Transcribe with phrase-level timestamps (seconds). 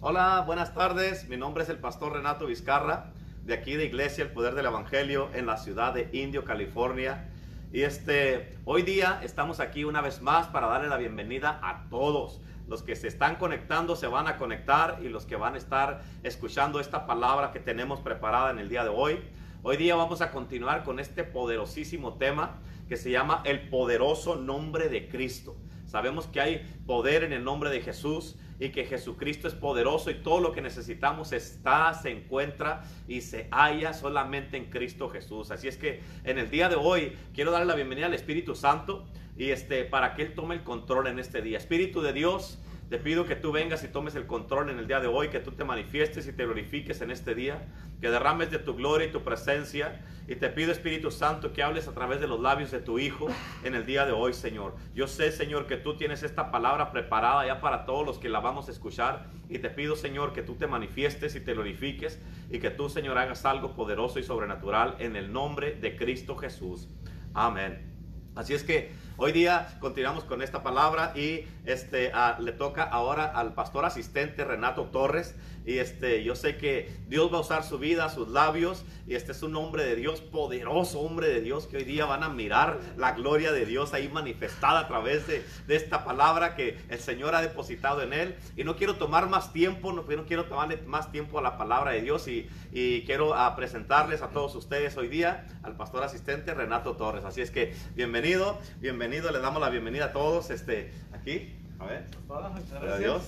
[0.00, 1.28] Hola, buenas tardes.
[1.28, 3.10] Mi nombre es el pastor Renato Vizcarra,
[3.44, 7.28] de aquí de Iglesia El Poder del Evangelio en la ciudad de Indio, California.
[7.72, 12.40] Y este, hoy día estamos aquí una vez más para darle la bienvenida a todos.
[12.68, 16.02] Los que se están conectando se van a conectar y los que van a estar
[16.22, 19.18] escuchando esta palabra que tenemos preparada en el día de hoy.
[19.64, 24.90] Hoy día vamos a continuar con este poderosísimo tema que se llama el poderoso nombre
[24.90, 25.56] de Cristo.
[25.86, 30.14] Sabemos que hay poder en el nombre de Jesús y que Jesucristo es poderoso y
[30.14, 35.50] todo lo que necesitamos está, se encuentra y se halla solamente en Cristo Jesús.
[35.50, 39.06] Así es que en el día de hoy quiero darle la bienvenida al Espíritu Santo
[39.36, 41.58] y este para que él tome el control en este día.
[41.58, 44.98] Espíritu de Dios, te pido que tú vengas y tomes el control en el día
[44.98, 47.66] de hoy, que tú te manifiestes y te glorifiques en este día,
[48.00, 50.00] que derrames de tu gloria y tu presencia.
[50.26, 53.28] Y te pido, Espíritu Santo, que hables a través de los labios de tu Hijo
[53.62, 54.74] en el día de hoy, Señor.
[54.94, 58.40] Yo sé, Señor, que tú tienes esta palabra preparada ya para todos los que la
[58.40, 59.26] vamos a escuchar.
[59.50, 62.18] Y te pido, Señor, que tú te manifiestes y te glorifiques
[62.50, 66.88] y que tú, Señor, hagas algo poderoso y sobrenatural en el nombre de Cristo Jesús.
[67.34, 67.98] Amén.
[68.34, 73.52] Así es que hoy día continuamos con esta palabra y este, le toca ahora al
[73.52, 75.34] pastor asistente Renato Torres.
[75.66, 78.86] Y este, yo sé que Dios va a usar su vida, sus labios.
[79.06, 82.22] Y este es un hombre de Dios, poderoso hombre de Dios, que hoy día van
[82.22, 86.78] a mirar la gloria de Dios ahí manifestada a través de, de esta palabra que
[86.88, 88.36] el Señor ha depositado en él.
[88.56, 91.90] Y no quiero tomar más tiempo, no, no quiero tomarle más tiempo a la palabra
[91.90, 92.26] de Dios.
[92.28, 97.24] Y, y quiero presentarles a todos ustedes hoy día al pastor asistente Renato Torres.
[97.26, 101.54] Así es que bienvenido, bienvenido, le damos la bienvenida a todos este, aquí.
[101.78, 102.04] A ver.
[102.28, 103.00] Hola, muchas Gloria a gracias.
[103.00, 103.22] Dios.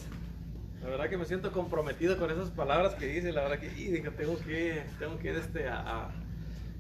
[0.83, 3.33] La verdad que me siento comprometido con esas palabras que dice.
[3.33, 6.11] La verdad que y, digo, tengo que, tengo que ir este, a, a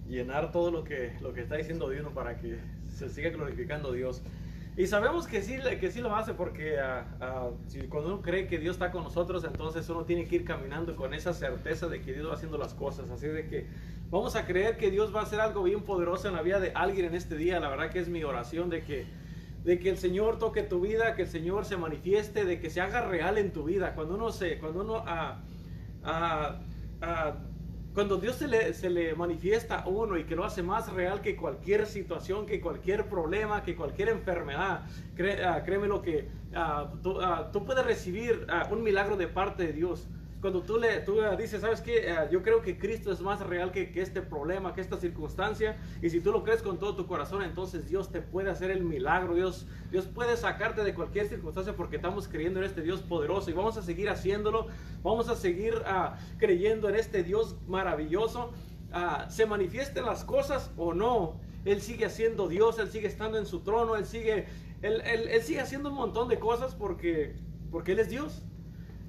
[0.06, 2.10] llenar todo lo que, lo que está diciendo Dios ¿no?
[2.10, 2.58] para que
[2.94, 4.22] se siga glorificando Dios.
[4.76, 8.46] Y sabemos que sí, que sí lo hace porque ah, ah, si, cuando uno cree
[8.46, 12.02] que Dios está con nosotros, entonces uno tiene que ir caminando con esa certeza de
[12.02, 13.10] que Dios va haciendo las cosas.
[13.10, 13.66] Así de que
[14.10, 16.72] vamos a creer que Dios va a hacer algo bien poderoso en la vida de
[16.74, 17.60] alguien en este día.
[17.60, 19.06] La verdad que es mi oración de que
[19.64, 22.80] de que el Señor toque tu vida, que el Señor se manifieste, de que se
[22.80, 23.94] haga real en tu vida.
[23.94, 25.42] Cuando uno se, cuando uno, ah,
[26.02, 26.60] ah,
[27.02, 27.34] ah,
[27.92, 31.20] cuando Dios se le, se le manifiesta a uno y que lo hace más real
[31.20, 36.28] que cualquier situación, que cualquier problema, que cualquier enfermedad, cré- ah, créeme lo que
[37.02, 40.08] tú, puedes recibir un milagro de parte de Dios.
[40.40, 42.10] Cuando tú le tú ah, dices, ¿sabes qué?
[42.10, 45.76] Ah, yo creo que Cristo es más real que, que este problema, que esta circunstancia.
[46.00, 48.82] Y si tú lo crees con todo tu corazón, entonces Dios te puede hacer el
[48.82, 49.34] milagro.
[49.34, 53.50] Dios, Dios puede sacarte de cualquier circunstancia porque estamos creyendo en este Dios poderoso.
[53.50, 54.68] Y vamos a seguir haciéndolo.
[55.02, 58.52] Vamos a seguir ah, creyendo en este Dios maravilloso.
[58.92, 61.38] Ah, se manifiesten las cosas o no.
[61.66, 64.46] Él sigue siendo Dios, Él sigue estando en su trono, Él sigue,
[64.80, 67.36] él, él- él sigue haciendo un montón de cosas porque,
[67.70, 68.42] porque Él es Dios.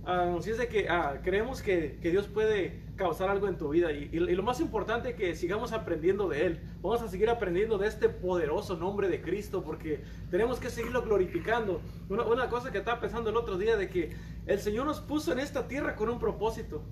[0.03, 3.91] Ah, es de que ah, creemos que, que Dios puede causar algo en tu vida
[3.91, 6.59] y, y- y lo más importante que sigamos aprendiendo de Él.
[6.81, 11.81] Vamos a seguir aprendiendo de este poderoso nombre de Cristo porque tenemos que seguirlo glorificando.
[12.09, 14.15] Una, una cosa que estaba pensando el otro día de que
[14.47, 16.83] el Señor nos puso en esta tierra con un propósito.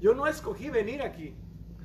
[0.00, 1.34] Yo no escogí venir aquí.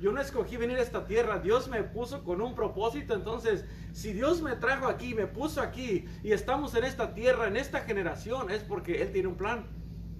[0.00, 1.40] Yo no escogí venir a esta tierra.
[1.40, 3.14] Dios me puso con un propósito.
[3.14, 7.56] Entonces, si Dios me trajo aquí, me puso aquí y estamos en esta tierra, en
[7.56, 9.66] esta generación, es porque Él tiene un plan.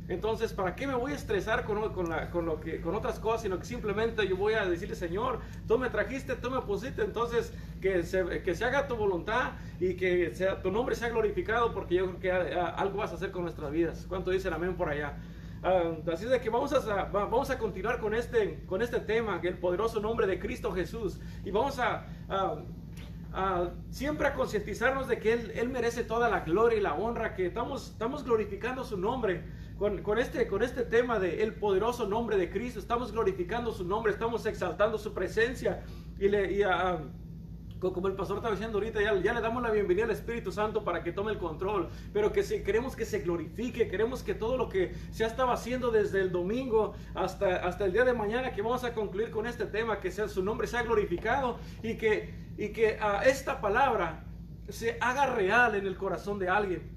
[0.09, 3.19] Entonces, ¿para qué me voy a estresar con, con la- con lo que, con otras
[3.19, 3.43] cosas?
[3.43, 7.53] Sino que simplemente yo voy a decirle, Señor, tú me trajiste, tú me pusiste, entonces
[7.81, 11.97] que se, que se haga tu voluntad y que sea, tu nombre sea glorificado porque
[11.97, 14.07] yo creo que ah, algo vas a hacer con nuestras vidas.
[14.09, 15.15] ¿Cuánto dicen amén por allá?
[15.65, 19.41] Ah, así de que vamos a, va- vamos a continuar con este, con este tema,
[19.41, 21.19] que el poderoso nombre de Cristo Jesús.
[21.45, 22.57] Y vamos a, a-
[23.33, 27.35] a siempre a concientizarnos de que él, él merece toda la gloria y la honra,
[27.35, 29.43] que estamos, estamos glorificando su nombre.
[29.79, 34.11] Con, este, con este tema de el poderoso nombre de Cristo, estamos glorificando su nombre,
[34.11, 35.85] estamos exaltando su presencia.
[36.19, 36.65] Y, le,
[37.79, 40.83] como el pastor estaba diciendo ahorita, ya, ya le damos la bienvenida al Espíritu Santo
[40.83, 44.57] para que tome el control, pero que si queremos que se glorifique, queremos que todo
[44.57, 48.55] lo que se ha estado haciendo desde el domingo hasta, hasta el día de mañana,
[48.55, 52.35] que vamos a concluir con este tema, que sea, su nombre sea glorificado y que,
[52.57, 54.25] y que ah, esta palabra
[54.71, 56.96] se haga real en el corazón de alguien.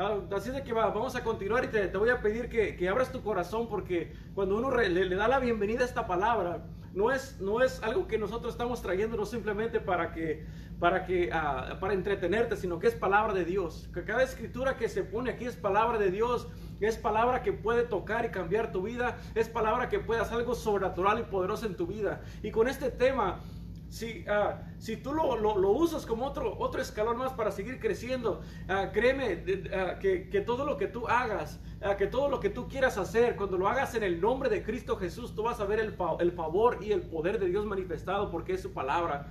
[0.00, 2.88] Ah, así de que va, vamos a continuar y te, voy a pedir que, que
[2.88, 6.64] abras tu corazón porque cuando uno re- le, le da la bienvenida a esta palabra,
[6.94, 10.46] no es, no es algo que nosotros estamos trayéndonos simplemente para que,
[10.78, 13.90] para que, ah, para entretenerte, sino que es palabra de Dios.
[13.92, 16.46] Que cada escritura que se pone aquí es palabra de Dios,
[16.80, 20.54] es palabra que puede tocar y cambiar tu vida, es palabra que puede hacer algo
[20.54, 22.20] sobrenatural y poderoso en tu vida.
[22.44, 23.40] Y con este tema,
[23.88, 28.42] si, ah, si tú lo, lo, usas como otro, otro escalón más para seguir creciendo,
[28.68, 29.44] ah, créeme
[29.74, 31.58] ah, que, que, todo lo que tú hagas,
[31.96, 34.96] que todo lo que tú quieras hacer, cuando lo hagas en el nombre de Cristo
[34.96, 38.54] Jesús, tú vas a ver el, el favor y el poder de Dios manifestado porque
[38.54, 39.28] es su palabra.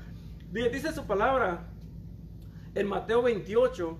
[0.51, 1.67] Dice su palabra
[2.73, 3.97] en Mateo 28.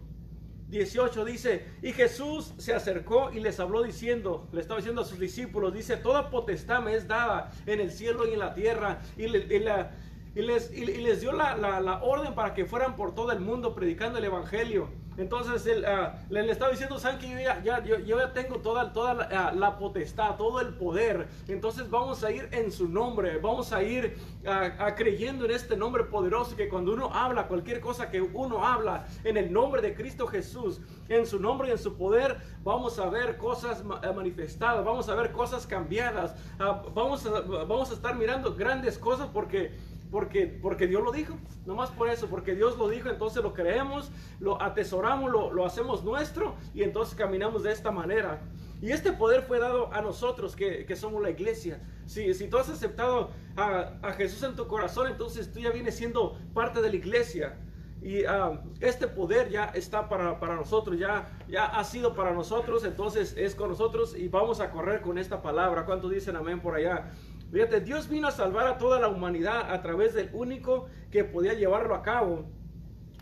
[0.69, 5.17] 18 dice, y Jesús se acercó y les habló diciendo, le estaba diciendo a sus
[5.17, 9.27] discípulos, dice, toda potestad me es dada en el cielo y en la tierra, y,
[9.59, 9.91] la,
[10.37, 13.73] y les, y, les dio la, la, orden para que fueran por todo el mundo
[13.73, 14.87] predicando el Evangelio.
[15.17, 18.93] Entonces él uh, le, estaba diciendo, ¿saben que yo ya, ya, yo, ya tengo toda,
[18.93, 21.27] toda la, la, potestad, todo el poder?
[21.47, 26.03] Entonces vamos a ir en su nombre, vamos a ir uh, creyendo en este nombre
[26.03, 30.27] poderoso que cuando uno habla, cualquier cosa que uno habla en el nombre de Cristo
[30.27, 35.15] Jesús, en su nombre y en su poder, vamos a ver cosas manifestadas, vamos a
[35.15, 40.87] ver cosas cambiadas, uh, vamos, a, vamos a estar mirando grandes cosas porque porque, porque
[40.87, 45.31] Dios lo dijo, nomás por eso, porque Dios lo dijo, entonces lo creemos, lo atesoramos,
[45.31, 48.41] lo, lo hacemos nuestro y entonces caminamos de esta manera.
[48.81, 51.81] Y este poder fue dado a nosotros que, que somos la iglesia.
[52.05, 55.95] Si, si tú has aceptado a, a, Jesús en tu corazón, entonces tú ya vienes
[55.95, 57.57] siendo parte de la iglesia.
[58.01, 62.83] Y ah, este poder ya está para, para, nosotros, ya, ya ha sido para nosotros,
[62.83, 65.85] entonces es con nosotros y vamos a correr con esta palabra.
[65.85, 67.11] ¿Cuántos dicen amén por allá?
[67.51, 71.53] Fíjate, Dios vino a salvar a toda la humanidad a través del único que podía
[71.53, 72.45] llevarlo a cabo,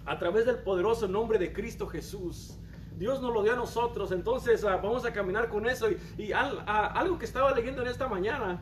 [0.05, 2.57] a través del poderoso nombre de Cristo Jesús.
[2.97, 5.87] Dios nos lo dio a nosotros, entonces ah, vamos a caminar con eso.
[6.17, 8.61] Y, ah, algo que estaba leyendo en esta mañana,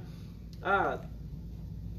[0.63, 1.01] ah,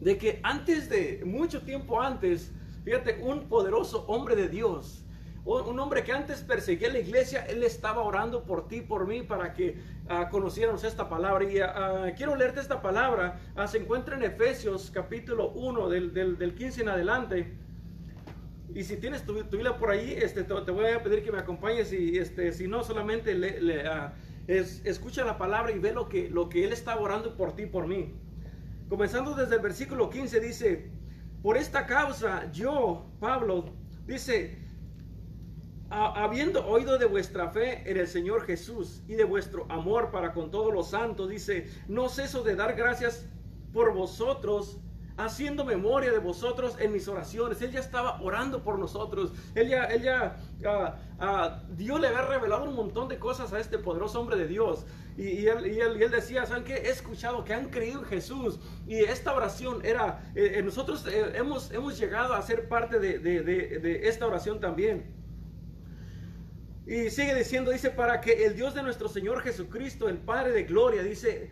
[0.01, 2.53] de que antes de, mucho tiempo antes,
[2.85, 5.04] fíjate, un poderoso hombre de Dios,
[5.45, 9.53] un hombre que antes perseguía la iglesia, él estaba orando por ti, por mí, para
[9.53, 9.77] que
[10.07, 11.45] uh, conociéramos esta palabra.
[11.45, 13.39] Y uh, quiero leerte esta palabra.
[13.67, 17.59] Se encuentra en Efesios capítulo 1, del, del, del 15 en adelante.
[18.75, 21.39] Y si tienes tu, tu Biblia por ahí, este, te, voy a pedir que me
[21.39, 21.93] acompañes.
[21.93, 23.39] Y este, si no, solamente
[24.47, 27.87] escucha la palabra y ve lo que, lo que Él está orando por ti, por
[27.87, 28.15] mí.
[28.89, 30.91] Comenzando desde el versículo 15, dice:
[31.43, 33.75] Por esta causa, yo, Pablo,
[34.07, 34.64] dice
[35.95, 40.51] habiendo oído de vuestra fe en el Señor Jesús y de vuestro amor para con
[40.51, 43.27] todos los santos, dice, no ceso de dar gracias
[43.73, 44.79] por vosotros,
[45.17, 47.63] haciendo memoria de vosotros en mis oraciones.
[47.63, 49.33] Él ya estaba orando por nosotros.
[49.55, 50.37] Él ya, él ya
[51.21, 54.85] ah, Dios le había revelado un montón de cosas a este poderoso hombre de Dios.
[55.17, 56.75] Y, él, él, decía, ¿saben qué?
[56.75, 58.59] He escuchado que han creído en Jesús.
[58.89, 63.21] Y esta oración era, eh, eh, nosotros eh, hemos, hemos llegado a ser parte de,
[63.21, 65.24] de esta oración también.
[66.87, 70.65] Y sigue diciendo, dice, para que el Dios de nuestro Señor Jesucristo, el Padre de
[70.65, 71.51] Gloria, dice,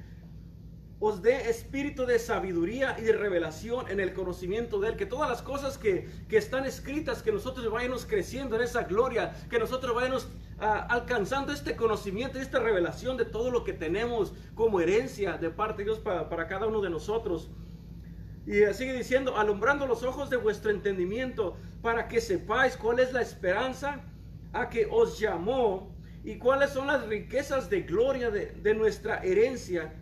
[1.01, 4.97] os dé espíritu de sabiduría y de revelación en el conocimiento de Él.
[4.97, 9.59] Que todas las cosas que, están escritas, que nosotros vayamos creciendo en esa gloria, que
[9.59, 10.29] nosotros vayamos
[10.61, 15.49] ah, alcanzando este conocimiento y esta revelación de todo lo que tenemos como herencia de
[15.49, 17.51] parte de Dios para, para cada uno de nosotros.
[18.47, 23.23] Y sigue diciendo, alumbrando los ojos de vuestro entendimiento para que sepáis cuál es la
[23.23, 24.05] esperanza
[24.53, 25.93] a que os llamó
[26.25, 29.93] y cuáles son las riquezas de gloria de, nuestra herencia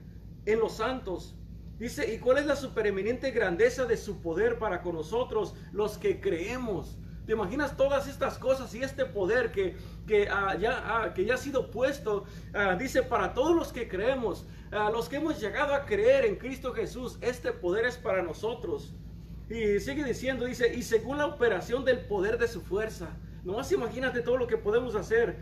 [0.45, 1.37] en los santos.
[1.79, 6.21] Dice, ¿y cuál es la supereminente grandeza de su poder para con nosotros, los que
[6.21, 6.99] creemos?
[7.25, 9.77] ¿Te imaginas todas estas cosas y este poder que,
[10.07, 12.25] que, ah, ya, ah, que ya ha sido puesto?
[12.53, 14.47] Ah, dice, para todos los que creemos,
[14.93, 18.95] los que hemos llegado a creer en Cristo Jesús, este poder es para nosotros.
[19.49, 24.21] Y sigue diciendo, dice, y según la operación del poder de su fuerza Nomás imagínate
[24.21, 25.37] todo lo que podemos hacer.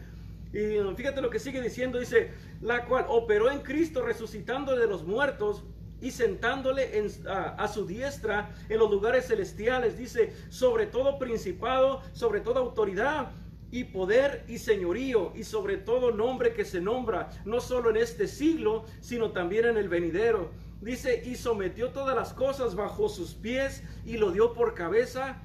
[0.53, 2.31] Y fíjate lo que sigue diciendo, dice,
[2.63, 5.65] la cual operó en Cristo resucitando de los muertos
[6.01, 12.61] y sentándole a, su diestra en los lugares celestiales, dice, sobre todo principado, sobre toda
[12.61, 13.33] autoridad
[13.71, 18.27] y poder y señorío y sobre todo nombre que se nombra, no solo en este
[18.27, 20.51] siglo, sino también en el venidero.
[20.81, 25.43] Dice, y sometió todas las cosas bajo sus pies y lo dio por cabeza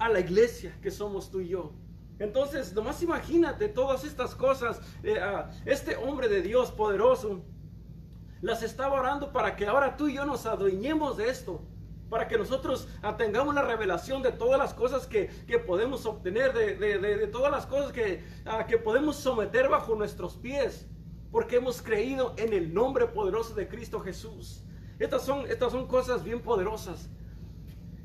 [0.00, 1.72] a la iglesia que somos tú y yo.
[2.18, 4.80] Entonces, nomás imagínate todas estas cosas.
[5.02, 5.20] Eh,
[5.66, 7.42] este hombre de Dios poderoso
[8.40, 11.62] las estaba orando para que ahora tú y yo nos adueñemos de esto.
[12.08, 12.88] Para que nosotros
[13.18, 15.30] tengamos la revelación de todas las cosas que,
[15.64, 18.24] podemos obtener, de, todas las cosas que,
[18.66, 20.88] que podemos someter bajo nuestros pies.
[21.30, 24.64] Porque hemos creído en el nombre poderoso de Cristo Jesús.
[24.98, 27.08] Estas son, estas son cosas bien poderosas.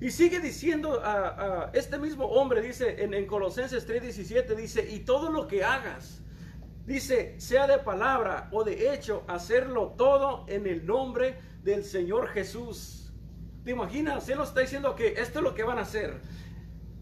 [0.01, 5.31] Y sigue diciendo a, este mismo hombre, dice en, en Colosenses 3:17, dice, y todo
[5.31, 6.21] lo que hagas,
[6.85, 13.11] dice, sea de palabra o de hecho, hacerlo todo en el nombre del Señor Jesús.
[13.63, 14.27] ¿Te imaginas?
[14.29, 16.19] Él nos está diciendo que esto es lo que van a hacer.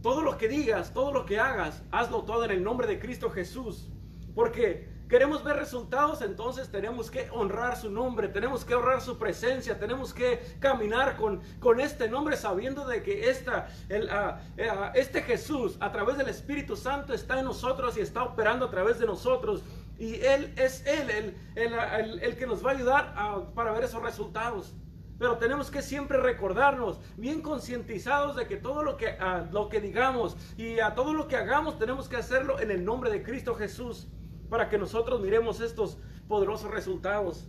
[0.01, 3.29] Todo lo que digas, todo lo que hagas, hazlo todo en el nombre de Cristo
[3.29, 3.89] Jesús.
[4.35, 9.79] Porque queremos ver resultados, entonces tenemos que honrar su nombre, tenemos que honrar su presencia,
[9.79, 14.91] tenemos que caminar con, con este nombre sabiendo de que esta, el, ah, eh, ah,
[14.95, 18.99] este Jesús a través del Espíritu Santo está en nosotros y está operando a través
[18.99, 19.63] de nosotros.
[19.99, 23.83] Y Él es Él el, el, el, el que nos va a ayudar para ver
[23.83, 24.73] esos resultados.
[25.19, 29.79] Pero tenemos que siempre recordarnos, bien concientizados de que todo lo que, ah, lo que
[29.79, 33.53] digamos y a todo lo que hagamos tenemos que hacerlo en el nombre de Cristo
[33.55, 34.07] Jesús
[34.53, 37.47] para que nosotros miremos estos poderosos resultados.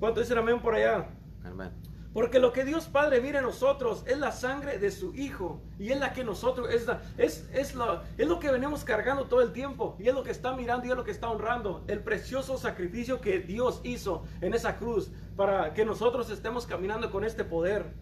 [0.00, 1.10] ¿Cuánto dicen amén por allá?
[1.44, 1.70] Amén.
[2.14, 5.60] Porque lo que Dios Padre mira en nosotros es la sangre de su Hijo.
[5.78, 9.26] Y es la que nosotros, es, la- es, es, lo, es lo que venimos cargando
[9.26, 9.94] todo el tiempo.
[9.98, 11.84] Y es lo que está mirando y es lo que está honrando.
[11.88, 17.22] El precioso sacrificio que Dios hizo en esa cruz para que nosotros estemos caminando con
[17.22, 17.92] este poder.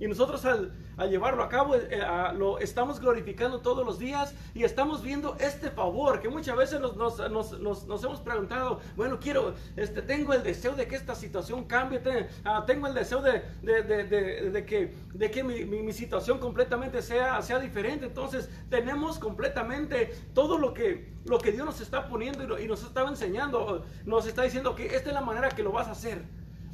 [0.00, 4.34] Y nosotros al, al llevarlo a cabo eh, a- lo estamos glorificando todos los días
[4.52, 7.18] y estamos viendo este favor que muchas veces nos, nos,
[7.60, 12.00] nos- nos- hemos preguntado, bueno, quiero, este, tengo el deseo de que esta situación cambie,
[12.00, 15.92] te- ah, tengo el deseo de, de- de- de- que, de que mi, mi- mi
[15.92, 18.06] situación completamente sea, sea diferente.
[18.06, 22.82] Entonces tenemos completamente todo lo que, lo que Dios nos está poniendo y, y nos
[22.82, 26.22] estaba enseñando, nos está diciendo que esta es la manera que lo vas a hacer.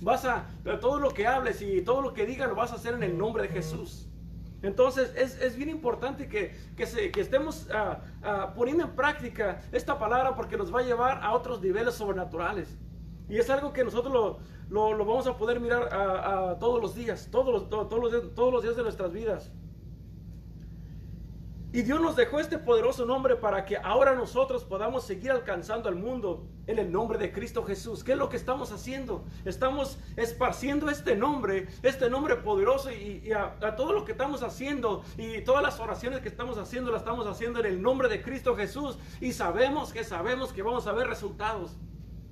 [0.00, 0.46] Vas a,
[0.80, 3.16] todo lo que hables y todo lo que digas lo vas a hacer en el
[3.18, 4.06] nombre de Jesús.
[4.62, 9.60] Entonces es, es bien importante que, que, se- que estemos ah, ah, poniendo en práctica
[9.72, 12.76] esta palabra porque nos va a llevar a otros niveles sobrenaturales.
[13.28, 14.38] Y es algo que nosotros lo,
[14.96, 18.52] lo- vamos a poder mirar a todos los días, todos los, to- todos, los, todos
[18.52, 19.50] los días de nuestras vidas.
[21.72, 25.94] Y Dios nos dejó este poderoso nombre para que ahora nosotros podamos seguir alcanzando al
[25.94, 28.02] mundo en el nombre de Cristo Jesús.
[28.02, 29.24] ¿Qué es lo que estamos haciendo?
[29.44, 35.04] Estamos esparciendo este nombre, este nombre poderoso y, a, a todo lo que estamos haciendo
[35.16, 38.56] y todas las oraciones que estamos haciendo, las estamos haciendo en el nombre de Cristo
[38.56, 38.98] Jesús.
[39.20, 41.76] Y sabemos que sabemos que vamos a ver resultados.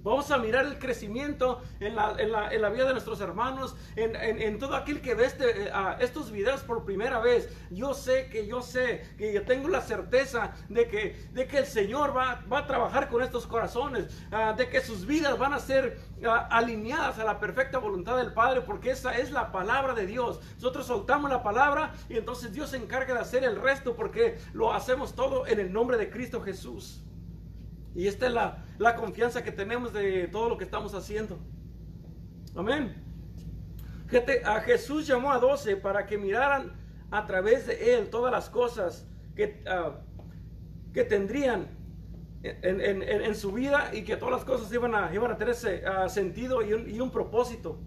[0.02, 3.76] Vamos a mirar el crecimiento en la, en la- en la vida de nuestros hermanos,
[3.96, 7.48] en, en- todo aquel que ve este, eh, estos videos por primera vez.
[7.70, 11.66] Yo sé que yo sé, que yo tengo la certeza de que, de que el
[11.66, 15.58] Señor va, va a trabajar con estos corazones, ah, de que sus vidas van a
[15.58, 20.06] ser ah, alineadas a la perfecta voluntad del Padre, porque esa es la palabra de
[20.06, 20.40] Dios.
[20.54, 24.72] Nosotros soltamos la palabra y entonces Dios se encarga de hacer el resto, porque lo
[24.72, 27.02] hacemos todo en el nombre de Cristo Jesús.
[27.94, 31.38] Y esta es la, la confianza que tenemos de todo lo que estamos haciendo.
[32.54, 32.94] Amén.
[34.06, 36.72] Fíjate, a Jesús llamó a doce para que miraran
[37.10, 40.00] a través de él todas las cosas que, ah,
[40.92, 41.68] que tendrían
[42.42, 45.36] en, en- en- en su vida y que todas las cosas iban a, iban a
[45.36, 47.80] tener ese, ah, sentido y un, y un propósito.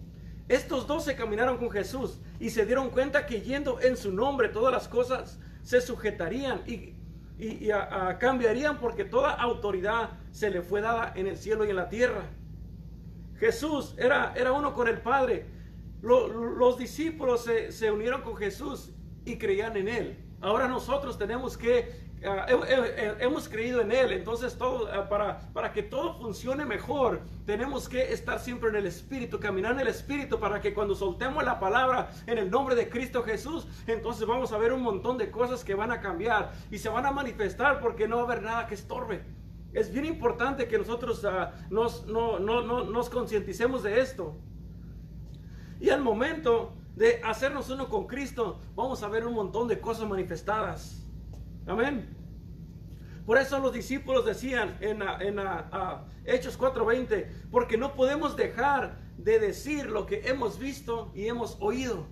[0.48, 4.72] Estos doce caminaron con Jesús y se dieron cuenta que yendo en su nombre todas
[4.72, 6.94] las cosas se sujetarían y,
[7.42, 7.70] y-
[8.18, 12.22] cambiarían porque toda autoridad se le fue dada en el cielo y en la tierra.
[13.38, 15.46] Jesús era, era uno con el Padre.
[16.00, 18.92] Lo- los discípulos se, se unieron con Jesús
[19.24, 20.18] y creían en Él.
[20.40, 26.14] Ahora nosotros tenemos que, hemos creído en Él, entonces todo, ah, para, para que todo
[26.18, 30.72] funcione mejor, tenemos que estar siempre en el Espíritu, caminar en el Espíritu, para que
[30.72, 34.82] cuando soltemos la palabra en el nombre de Cristo Jesús, entonces vamos a ver un
[34.82, 38.22] montón de cosas que van a cambiar y se van a manifestar porque no va
[38.22, 39.22] a haber nada que estorbe.
[39.72, 44.36] Es bien importante que nosotros ah, nos, no, no, no, nos concienticemos de esto.
[45.80, 50.08] Y al momento de hacernos uno con Cristo, vamos a ver un montón de cosas
[50.08, 51.01] manifestadas.
[51.66, 52.16] Amén.
[53.26, 59.38] Por eso los discípulos decían en, en ah, Hechos 4:20, porque no podemos dejar de
[59.38, 62.06] decir lo que hemos visto y hemos oído.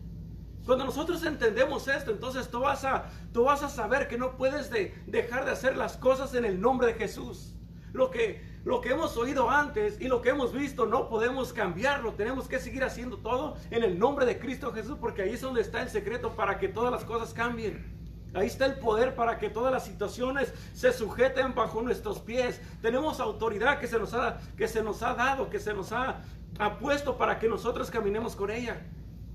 [0.65, 4.71] Cuando nosotros entendemos esto, entonces tú vas a, tú vas a saber que no puedes
[4.71, 7.57] de- dejar de hacer las cosas en el nombre de Jesús.
[7.93, 12.13] Lo que, lo que hemos oído antes y lo que hemos visto no podemos cambiarlo.
[12.15, 15.61] Tenemos que seguir haciendo todo en el nombre de Cristo Jesús porque ahí es donde
[15.63, 18.00] está el secreto para que todas las cosas cambien.
[18.33, 22.61] Ahí está el poder para que todas las situaciones se sujeten bajo nuestros pies.
[22.81, 26.23] Tenemos autoridad que se nos ha, que se nos ha dado, que se nos ha,
[26.59, 28.81] ha puesto para que nosotros caminemos con ella.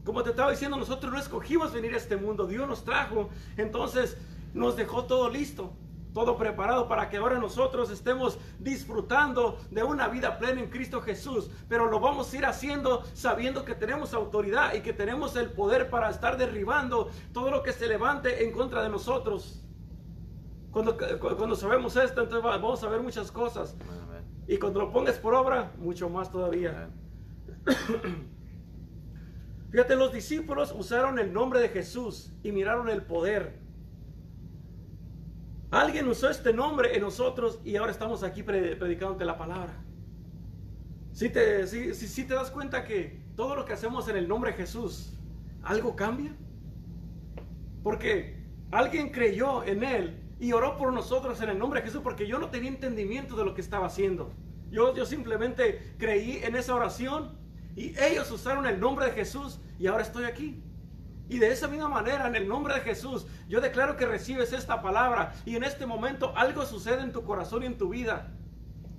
[0.05, 4.17] Como te estaba diciendo, nosotros no escogimos venir a este mundo, Dios nos trajo, entonces
[4.53, 5.73] nos dejó todo listo,
[6.15, 11.51] todo preparado para que ahora nosotros estemos disfrutando de una vida plena en Cristo Jesús,
[11.67, 15.89] pero lo vamos a ir haciendo sabiendo que tenemos autoridad y que tenemos el poder
[15.89, 19.61] para estar derribando todo lo que se levante en contra de nosotros.
[20.71, 23.75] Cuando, cuando sabemos esto, entonces va- vamos a ver muchas cosas.
[24.47, 26.89] Y cuando lo pongas por obra, mucho más todavía.
[29.71, 33.64] Fíjate, los discípulos usaron el nombre de Jesús y miraron el poder.
[35.71, 39.73] Alguien usó este nombre en nosotros y ahora estamos aquí predicándote la palabra.
[41.11, 41.65] Si te,
[42.27, 45.13] das cuenta que todo lo que hacemos en el nombre de Jesús,
[45.63, 46.35] ¿algo cambia?
[47.83, 52.27] Porque alguien creyó en Él y oró por nosotros en el nombre de Jesús porque
[52.27, 54.33] yo no tenía entendimiento de lo que estaba haciendo.
[54.69, 57.37] Yo, yo simplemente creí en esa oración
[57.75, 60.61] y ellos usaron el nombre de Jesús y ahora estoy aquí.
[61.27, 64.81] Y de esa misma manera, en el nombre de Jesús, yo declaro que recibes esta
[64.81, 68.31] palabra y en este momento algo sucede en tu corazón y en tu vida.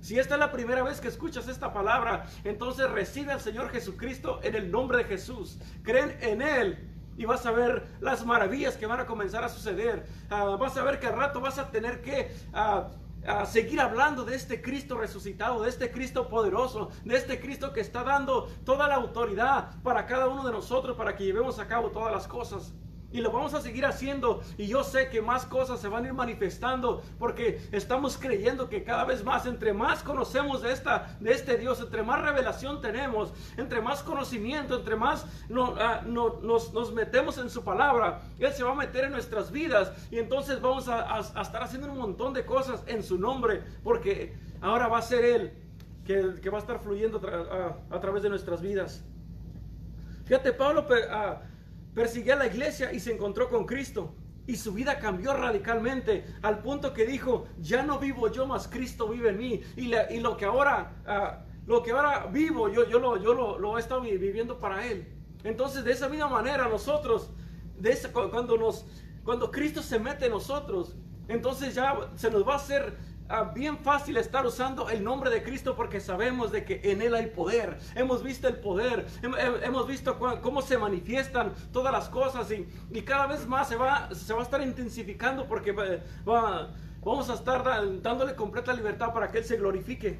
[0.01, 4.39] Si esta es la primera vez que escuchas esta palabra, entonces recibe al Señor Jesucristo
[4.43, 5.57] en el nombre de Jesús.
[5.83, 10.05] Creen en Él y vas a ver las maravillas que van a comenzar a suceder.
[10.29, 12.89] Ah, vas a ver que al rato vas a tener que ah,
[13.25, 17.81] ah, seguir hablando de este Cristo resucitado, de este Cristo poderoso, de este Cristo que
[17.81, 21.91] está dando toda la autoridad para cada uno de nosotros para que llevemos a cabo
[21.91, 22.73] todas las cosas.
[23.09, 24.41] Y lo vamos a seguir haciendo.
[24.57, 28.83] Y yo sé que más cosas se van a ir manifestando porque estamos creyendo que
[28.83, 33.31] cada vez más, entre más conocemos de, esta, de este Dios, entre más revelación tenemos,
[33.55, 35.25] entre más conocimiento, entre más
[35.79, 39.93] ah, nos, nos, metemos en su palabra, Él se va a meter en nuestras vidas.
[40.11, 44.89] Y entonces vamos a, estar haciendo un montón de cosas en su nombre porque ahora
[44.89, 45.53] va a ser Él
[46.05, 47.21] que, que va a estar fluyendo
[47.89, 49.01] a, través de nuestras vidas.
[50.25, 50.85] Fíjate, Pablo...
[50.89, 51.56] Uh,
[51.97, 54.13] persiguió a la iglesia y se encontró con Cristo.
[54.45, 59.09] Y su vida cambió radicalmente al punto que dijo, ya no vivo yo, más Cristo
[59.09, 59.61] vive en mí.
[59.75, 63.77] Y, y lo que ahora, ah, lo que ahora vivo, yo, yo, lo, yo lo,
[63.77, 65.07] he estado viviendo para Él.
[65.43, 67.31] Entonces, de esa misma manera, nosotros,
[67.79, 68.85] de cuando, nos,
[69.23, 70.95] cuando Cristo se mete en nosotros,
[71.27, 72.95] entonces ya se nos va a hacer
[73.29, 77.13] Ah, bien fácil estar usando el nombre de Cristo porque sabemos de que en Él
[77.13, 77.77] hay poder.
[77.95, 79.05] Hemos visto el poder,
[79.63, 84.33] hemos visto cómo se manifiestan todas las cosas y, cada vez más se va, se
[84.33, 85.73] va a estar intensificando porque
[86.23, 87.63] vamos a estar
[88.01, 90.19] dándole completa libertad para que Él se glorifique.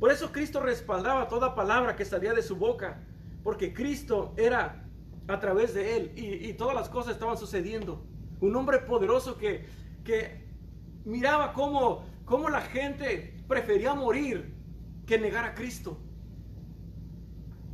[0.00, 3.00] Por eso Cristo respaldaba toda palabra que salía de su boca,
[3.44, 4.84] porque Cristo era
[5.28, 8.04] a través de Él y, todas las cosas estaban sucediendo.
[8.40, 9.66] Un hombre poderoso que,
[10.02, 10.43] que
[11.04, 14.54] miraba cómo, cómo la gente prefería morir
[15.06, 15.98] que negar a Cristo.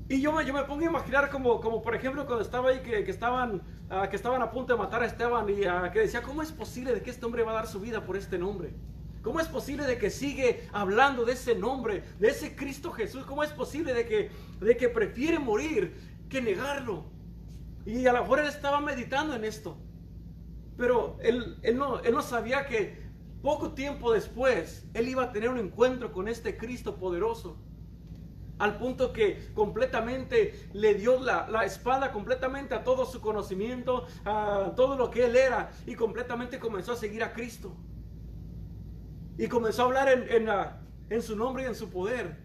[0.08, 2.80] Y yo me, yo me pongo a imaginar como, como por ejemplo cuando estaba ahí
[2.80, 6.00] que, que estaban, ah, que estaban a punto de matar a Esteban y uh, que
[6.00, 8.36] decía, ¿cómo es posible de que este hombre va a dar su vida por este
[8.36, 8.74] nombre?
[9.22, 13.24] ¿Cómo es posible de que sigue hablando de ese nombre, de ese Cristo Jesús?
[13.24, 15.94] ¿Cómo es posible de que, de que prefiere morir
[16.28, 17.04] que negarlo?
[17.86, 19.76] Y a lo mejor él estaba meditando en esto.
[20.76, 23.09] Pero él, él, no, él no sabía que
[23.42, 27.56] poco tiempo después, él iba a tener un encuentro con este Cristo poderoso.
[28.58, 34.74] Al punto que completamente le dio la, la, espalda completamente a todo su conocimiento, a
[34.76, 37.74] todo lo que él era, y completamente comenzó a seguir a Cristo.
[39.38, 40.54] Y comenzó a hablar en, en,
[41.08, 42.36] en su nombre y en su poder.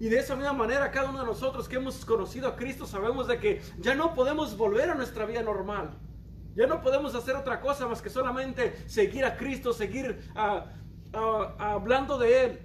[0.00, 3.28] Y de esa misma manera, cada uno de nosotros que hemos conocido a Cristo sabemos
[3.28, 5.96] de que ya no podemos volver a nuestra vida normal.
[6.54, 10.66] Ya no podemos hacer otra cosa más que solamente seguir a Cristo, seguir ah,
[11.12, 12.60] ah, hablando de Él,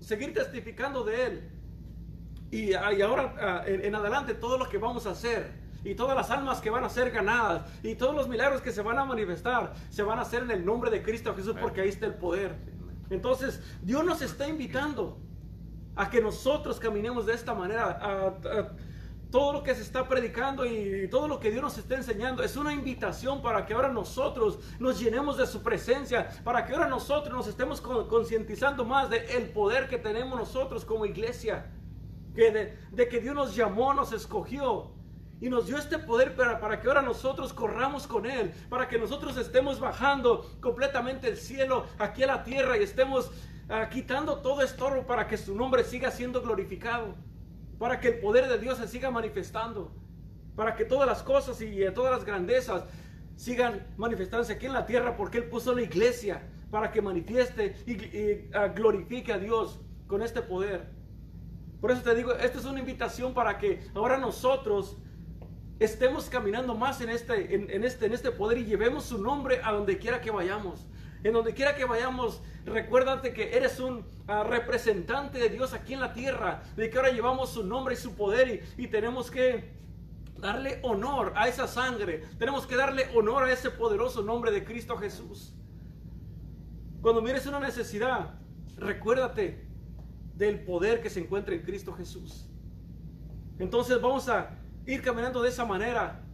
[0.00, 1.50] seguir testificando de Él.
[2.50, 5.52] Y, ah, ahora en, adelante todo lo que vamos a hacer
[5.84, 8.80] y todas las almas que van a ser ganadas y todos los milagros que se
[8.80, 11.90] van a manifestar se van a hacer en el nombre de Cristo Jesús porque ahí
[11.90, 12.56] está el poder.
[13.10, 15.18] Entonces Dios nos está invitando
[15.96, 18.38] a que nosotros caminemos de esta manera
[19.30, 22.56] todo lo que se está predicando y todo lo que Dios nos está enseñando es
[22.56, 27.34] una invitación para que ahora nosotros nos llenemos de su presencia, para que ahora nosotros
[27.34, 31.70] nos estemos concientizando más del el poder que tenemos nosotros como iglesia,
[32.34, 34.92] que de, que Dios nos llamó, nos escogió
[35.40, 38.98] y nos dio este poder para, para que ahora nosotros corramos con Él, para que
[38.98, 43.30] nosotros estemos bajando completamente el cielo aquí a la tierra y estemos
[43.68, 47.14] ah, quitando todo estorbo para que su nombre siga siendo glorificado
[47.78, 49.92] para que el poder de Dios se siga manifestando,
[50.56, 52.84] para que todas las cosas y todas las grandezas
[53.36, 58.54] sigan manifestándose aquí en la tierra, porque Él puso la iglesia para que manifieste y,
[58.54, 60.90] ah, glorifique a Dios con este poder.
[61.80, 64.96] Por eso te digo, esta es una invitación para que ahora nosotros
[65.78, 69.72] estemos caminando más en este, en, este, en este poder y llevemos su nombre a
[69.72, 70.88] donde quiera que vayamos.
[71.24, 76.00] En donde quiera que vayamos, recuérdate que eres un ah, representante de Dios aquí en
[76.00, 79.76] la tierra, de que ahora llevamos su nombre y su poder y, tenemos que
[80.36, 84.96] darle honor a esa sangre, tenemos que darle honor a ese poderoso nombre de Cristo
[84.96, 85.54] Jesús.
[87.00, 88.34] Cuando mires una necesidad,
[88.76, 89.66] recuérdate
[90.34, 92.48] del poder que se encuentra en Cristo Jesús.
[93.58, 96.24] Entonces vamos a ir caminando de esa manera.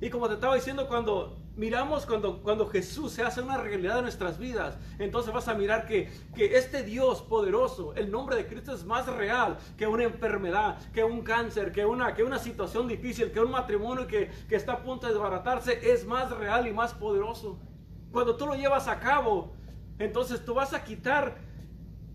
[0.00, 4.04] Y como te estaba diciendo, cuando miramos, cuando, cuando Jesús se hace una realidad en
[4.04, 8.72] nuestras vidas, entonces vas a mirar que, que este Dios poderoso, el nombre de Cristo
[8.72, 13.30] es más real que una enfermedad, que un cáncer, que una, que una situación difícil,
[13.32, 16.94] que un matrimonio que, que está a punto de desbaratarse, es más real y más
[16.94, 17.58] poderoso.
[18.10, 19.52] Cuando tú lo llevas a cabo,
[19.98, 21.51] entonces tú vas a quitar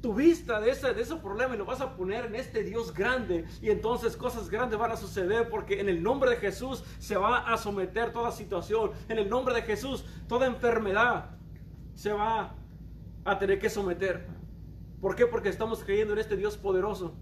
[0.02, 2.94] tu vista de ese, de ese problema y lo vas a poner en este Dios
[2.94, 3.46] grande.
[3.62, 7.40] Y entonces cosas grandes van a suceder porque en el nombre de Jesús se va
[7.40, 8.92] a someter toda situación.
[9.10, 11.32] En el nombre de Jesús toda enfermedad
[11.94, 12.56] se va
[13.26, 14.28] a tener que someter.
[15.02, 15.28] ¿Por qué?
[15.28, 17.16] Porque estamos creyendo en este Dios poderoso.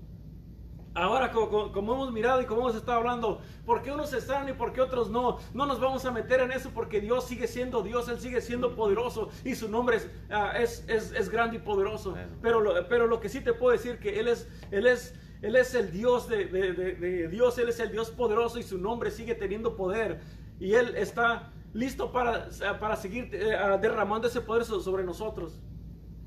[0.95, 4.71] Ahora, como, hemos mirado y como hemos estado hablando, ¿por qué unos están y por
[4.71, 5.39] qué otros no?
[5.53, 8.75] No nos vamos a meter en eso porque Dios sigue siendo Dios, Él sigue siendo
[8.75, 12.15] poderoso y su nombre es, ah, es, es, grande y poderoso.
[12.41, 15.57] Pero, lo, pero lo que sí te puedo decir que Él es, Él es, Él
[15.57, 19.35] es el Dios de, de, Dios, Él es el Dios poderoso y su nombre sigue
[19.35, 20.21] teniendo poder.
[20.61, 22.47] Y Él está listo para,
[22.79, 25.59] para seguir eh, ah, derramando ese poder sobre nosotros.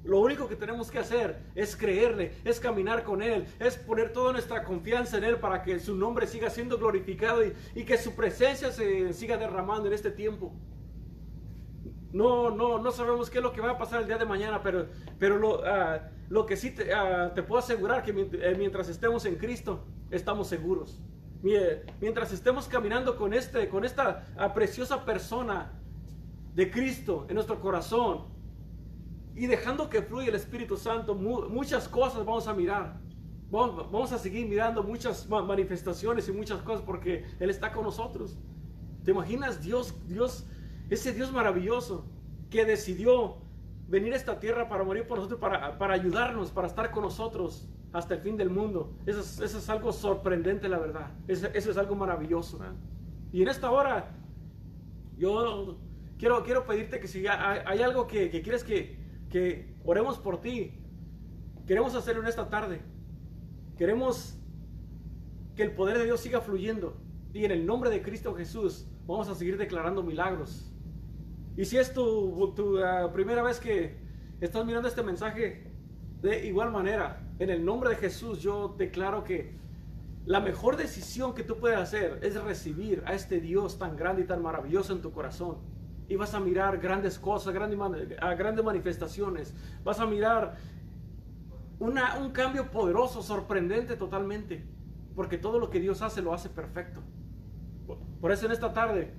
[0.08, 4.32] Lo único que tenemos que hacer es creerle, es caminar con Él, es poner toda
[4.32, 8.72] nuestra confianza en Él para que su nombre siga siendo glorificado y, que su presencia
[8.72, 10.54] se siga derramando en este tiempo.
[12.10, 14.62] No, no, no sabemos qué es lo que va a pasar el día de mañana,
[14.62, 14.86] pero,
[15.18, 19.26] pero lo, ah, lo que sí te, ah, te, puedo asegurar que eh, mientras estemos
[19.26, 21.02] en Cristo, estamos seguros.
[22.00, 25.70] Mientras estemos caminando con, este, con esta ah, preciosa persona
[26.54, 28.37] de Cristo en nuestro corazón,
[29.38, 32.98] y dejando que fluya el Espíritu Santo, muchas cosas vamos a mirar.
[33.50, 38.36] Vamos, a seguir mirando muchas manifestaciones y muchas cosas porque Él está con nosotros.
[39.04, 40.44] ¿Te imaginas Dios, Dios,
[40.90, 42.04] ese Dios maravilloso
[42.50, 43.36] que decidió
[43.86, 47.68] venir a esta tierra para morir por nosotros, para, para ayudarnos, para estar con nosotros
[47.92, 48.92] hasta el fin del mundo?
[49.06, 51.12] Eso es, eso es algo sorprendente, la verdad.
[51.28, 52.58] Eso, eso, es algo maravilloso.
[53.32, 54.10] Y en esta hora,
[55.16, 55.78] yo
[56.18, 60.40] quiero, quiero pedirte que si hay, hay algo que, que quieres que, que oremos por
[60.40, 60.74] ti.
[61.66, 62.80] Queremos hacerlo en esta tarde.
[63.76, 64.38] Queremos
[65.54, 66.96] que el poder de Dios siga fluyendo.
[67.32, 70.72] Y en el nombre de Cristo Jesús vamos a seguir declarando milagros.
[71.56, 73.98] Y si es tu, ah, primera vez que
[74.40, 75.72] estás mirando este mensaje,
[76.22, 79.56] de igual manera, en el nombre de Jesús yo declaro que
[80.24, 84.26] la mejor decisión que tú puedes hacer es recibir a este Dios tan grande y
[84.26, 85.58] tan maravilloso en tu corazón
[86.08, 87.78] y vas a mirar grandes cosas, grandes,
[88.38, 89.54] grandes manifestaciones.
[89.84, 90.56] Vas a mirar
[91.78, 94.66] una, un cambio poderoso, sorprendente totalmente.
[95.14, 97.02] Porque todo lo que Dios hace lo hace perfecto.
[98.20, 99.12] Por eso en esta tarde,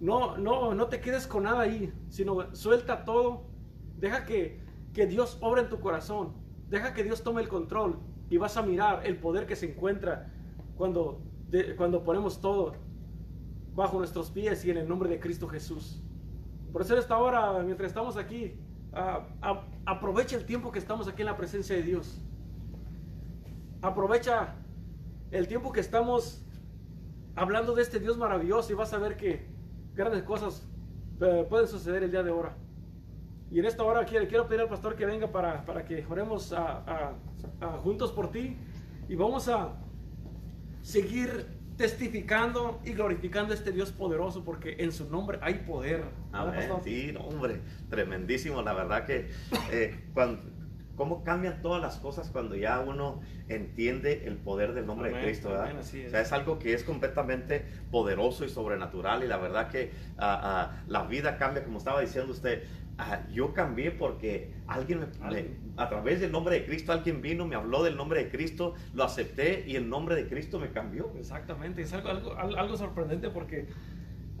[0.00, 3.46] no, no, no te quedes con nada ahí, sino suelta todo.
[3.98, 4.60] Deja que,
[4.94, 6.34] que Dios obre en tu corazón.
[6.68, 10.32] Deja que Dios tome el control y vas a mirar el poder que se encuentra
[10.76, 11.20] cuando,
[11.76, 12.74] cuando ponemos todo
[13.74, 16.04] bajo nuestros pies y en el nombre de Cristo Jesús.
[16.72, 18.54] Por eso esta hora, mientras estamos aquí,
[19.84, 22.20] aprovecha el tiempo que estamos aquí en la presencia de Dios.
[23.82, 24.54] Aprovecha
[25.30, 26.44] el tiempo que estamos
[27.34, 29.46] hablando de este Dios maravilloso y vas a ver que
[29.94, 30.66] grandes cosas
[31.20, 32.56] eh, pueden suceder el día de ahora.
[33.50, 36.54] Y en esta hora quiero, quiero pedir al pastor que venga para, para que oremos
[37.82, 38.56] juntos por ti
[39.08, 39.72] y vamos a
[40.82, 46.04] seguir testificando y glorificando a este Dios poderoso porque en su nombre hay poder.
[46.30, 46.70] Amén.
[46.84, 48.60] Sí, hombre, tremendísimo.
[48.60, 49.30] La verdad que
[49.72, 50.42] eh, cuando,
[50.94, 55.48] cómo cambian todas las cosas cuando ya uno entiende el poder del nombre de Cristo,
[55.48, 55.80] ¿verdad?
[55.80, 55.86] es.
[56.06, 60.38] O sea, es algo que es completamente poderoso y sobrenatural y la verdad que ah,
[60.42, 62.64] ah, la vida cambia, como estaba diciendo usted,
[63.32, 65.06] yo cambié porque alguien,
[65.76, 69.04] a través del nombre de Cristo, alguien vino, me habló del nombre de Cristo, lo
[69.04, 71.12] acepté y el nombre de Cristo me cambió.
[71.18, 73.68] Exactamente, es algo, algo, sorprendente porque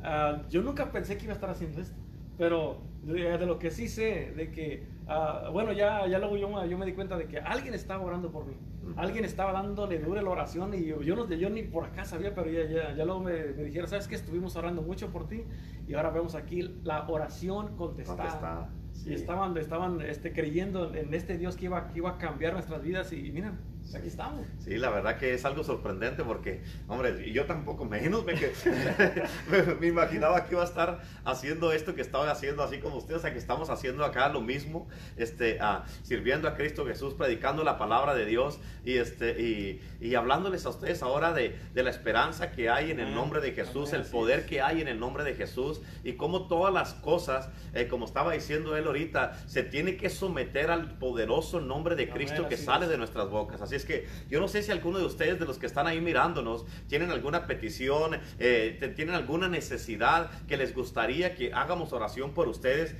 [0.02, 1.96] ah, yo nunca pensé que iba a estar haciendo esto,
[2.40, 6.78] pero de, lo que sí sé, de que, ah, bueno, ya, ya luego yo, yo
[6.78, 8.54] me di cuenta de que alguien estaba orando por mí.
[8.96, 12.34] Alguien estaba dándole dura la oración y yo, yo, no, yo ni por acá sabía,
[12.34, 14.14] pero ya, ya, ya luego me, me, dijeron, ¿sabes qué?
[14.14, 15.44] Estuvimos orando mucho por ti
[15.86, 18.70] y ahora vemos aquí la oración contestada.
[19.04, 22.82] Y estaban, estaban este, creyendo en este Dios que iba, que iba a cambiar nuestras
[22.82, 23.32] vidas y, y
[23.90, 24.46] miren, aquí estamos.
[24.64, 28.34] Sí, la verdad que es algo sorprendente porque, hombre, yo tampoco menos me,
[29.80, 33.22] me, imaginaba que iba a estar haciendo esto que estaba haciendo, así como ustedes, o
[33.22, 37.78] sea, que estamos haciendo acá lo mismo, este, ah, sirviendo a Cristo Jesús, predicando la
[37.78, 42.52] palabra de Dios y, este, y, y hablándoles a ustedes ahora de, de, la esperanza
[42.52, 45.34] que hay en el nombre de Jesús, el poder que hay en el nombre de
[45.34, 50.10] Jesús y cómo todas las cosas, eh, como estaba diciendo él ahorita, se tiene que
[50.10, 53.60] someter al poderoso nombre de Cristo que sale de nuestras bocas.
[53.60, 56.00] Así es que yo no sé si alguno de ustedes, de los que están ahí
[56.00, 62.48] mirándonos, tienen alguna petición, eh, tienen alguna necesidad que les gustaría que hagamos oración por
[62.48, 62.94] ustedes.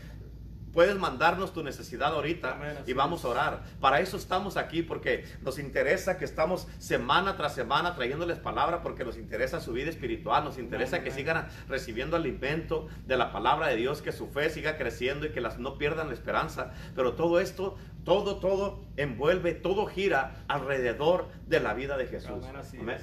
[0.73, 3.65] Puedes mandarnos tu necesidad ahorita y vamos a orar.
[3.81, 9.05] Para eso estamos aquí, porque nos interesa que estamos semana tras semana trayéndoles palabra, porque
[9.05, 13.77] nos interesa su vida espiritual, nos interesa que sigan recibiendo alimento de la palabra de
[13.77, 16.73] Dios, que su fe siga creciendo y que las no pierdan la esperanza.
[16.95, 22.45] Pero todo esto todo, todo envuelve, todo gira alrededor de la vida de Jesús.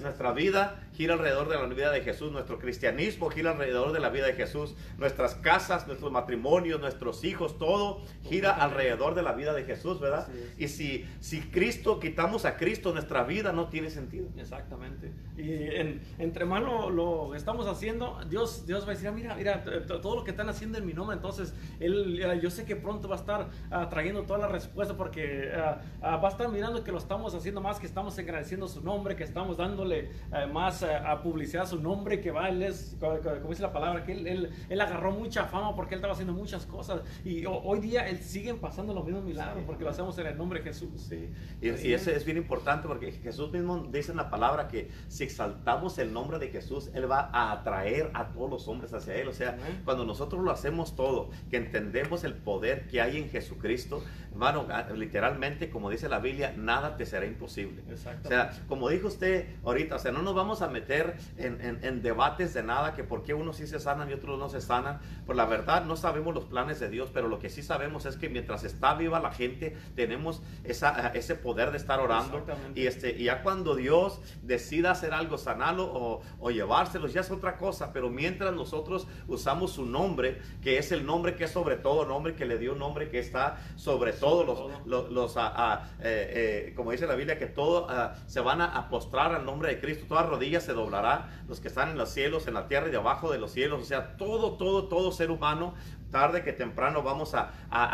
[0.01, 4.09] Nuestra vida gira alrededor de la vida de Jesús, nuestro cristianismo gira alrededor de la
[4.09, 9.53] vida de Jesús, nuestras casas, nuestros matrimonios, nuestros hijos, todo gira alrededor de la vida
[9.53, 10.27] de Jesús, ¿verdad?
[10.57, 14.27] Y si, si Cristo, quitamos a Cristo, nuestra vida no tiene sentido.
[14.37, 15.11] Exactamente.
[15.37, 20.15] Y entre más lo, estamos haciendo, Dios, Dios va a decir, ah, mira, mira, todo
[20.15, 23.19] lo que están haciendo en mi nombre, entonces él, yo sé que pronto va a
[23.19, 26.97] estar ah, trayendo todas las respuestas porque ah, ah, va a estar mirando que lo
[26.97, 31.63] estamos haciendo más, que estamos agradeciendo su nombre, que estamos dándole eh, más a publicidad
[31.63, 35.11] a su nombre, que va, él es, como dice la palabra, que él, él, agarró
[35.11, 39.03] mucha fama porque él estaba haciendo muchas cosas y hoy día él siguen pasando los
[39.05, 41.01] mismos milagros porque lo hacemos en el nombre de Jesús.
[41.09, 41.29] Sí.
[41.61, 45.23] Y, y eso es bien importante porque Jesús mismo dice en la palabra que si
[45.23, 49.27] exaltamos el nombre de Jesús, Él va a atraer a todos los hombres hacia Él.
[49.27, 54.03] O sea, cuando nosotros lo hacemos todo, que entendemos el poder que hay en Jesucristo,
[54.31, 57.83] hermano, literalmente, como dice la Biblia, nada te será imposible.
[58.23, 62.53] O sea, como dijo usted ahorita, o sea, no nos vamos a meter en, debates
[62.53, 64.99] de nada, que por qué unos sí se sanan y otros no se sanan.
[65.25, 68.17] Por la verdad, no sabemos los planes de Dios, pero lo que sí sabemos es
[68.17, 72.45] que mientras está viva la gente, tenemos esa, ese poder de estar orando.
[72.75, 77.31] Y, este, y ya cuando Dios decida hacer algo, sanarlo o, o llevárselos, ya es
[77.31, 77.93] otra cosa.
[77.93, 82.35] Pero mientras nosotros usamos su nombre, que es el nombre que es sobre todo, nombre
[82.35, 86.67] que le dio un nombre que está sobre todo todos los, los, ah, ah, eh,
[86.69, 89.79] eh, como dice la Biblia, que todos ah, se van a, postrar al nombre de
[89.79, 92.91] Cristo, todas rodillas se doblará, los que están en los cielos, en la tierra y
[92.91, 95.73] debajo de los cielos, o sea, todo, todo, todo ser humano,
[96.11, 97.51] tarde que temprano vamos a,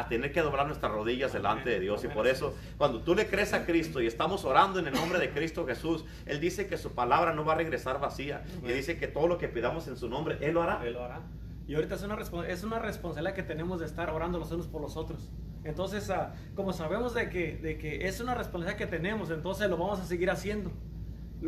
[0.10, 2.04] tener que doblar nuestras rodillas delante de Dios.
[2.04, 5.20] Y por eso, cuando tú le crees a Cristo y estamos orando en el nombre
[5.20, 8.44] de Cristo Jesús, Él dice que su palabra no va a regresar vacía.
[8.64, 10.86] Y dice que todo lo que pidamos en su nombre, Él lo hará.
[10.86, 11.22] Él lo hará.
[11.68, 14.82] Y ahorita es una, es una responsabilidad que tenemos de estar orando los unos por
[14.82, 15.30] los otros.
[15.66, 19.78] Entonces, ah, como sabemos de que, de que es una responsabilidad que tenemos, entonces lo
[19.78, 20.72] vamos a seguir haciendo.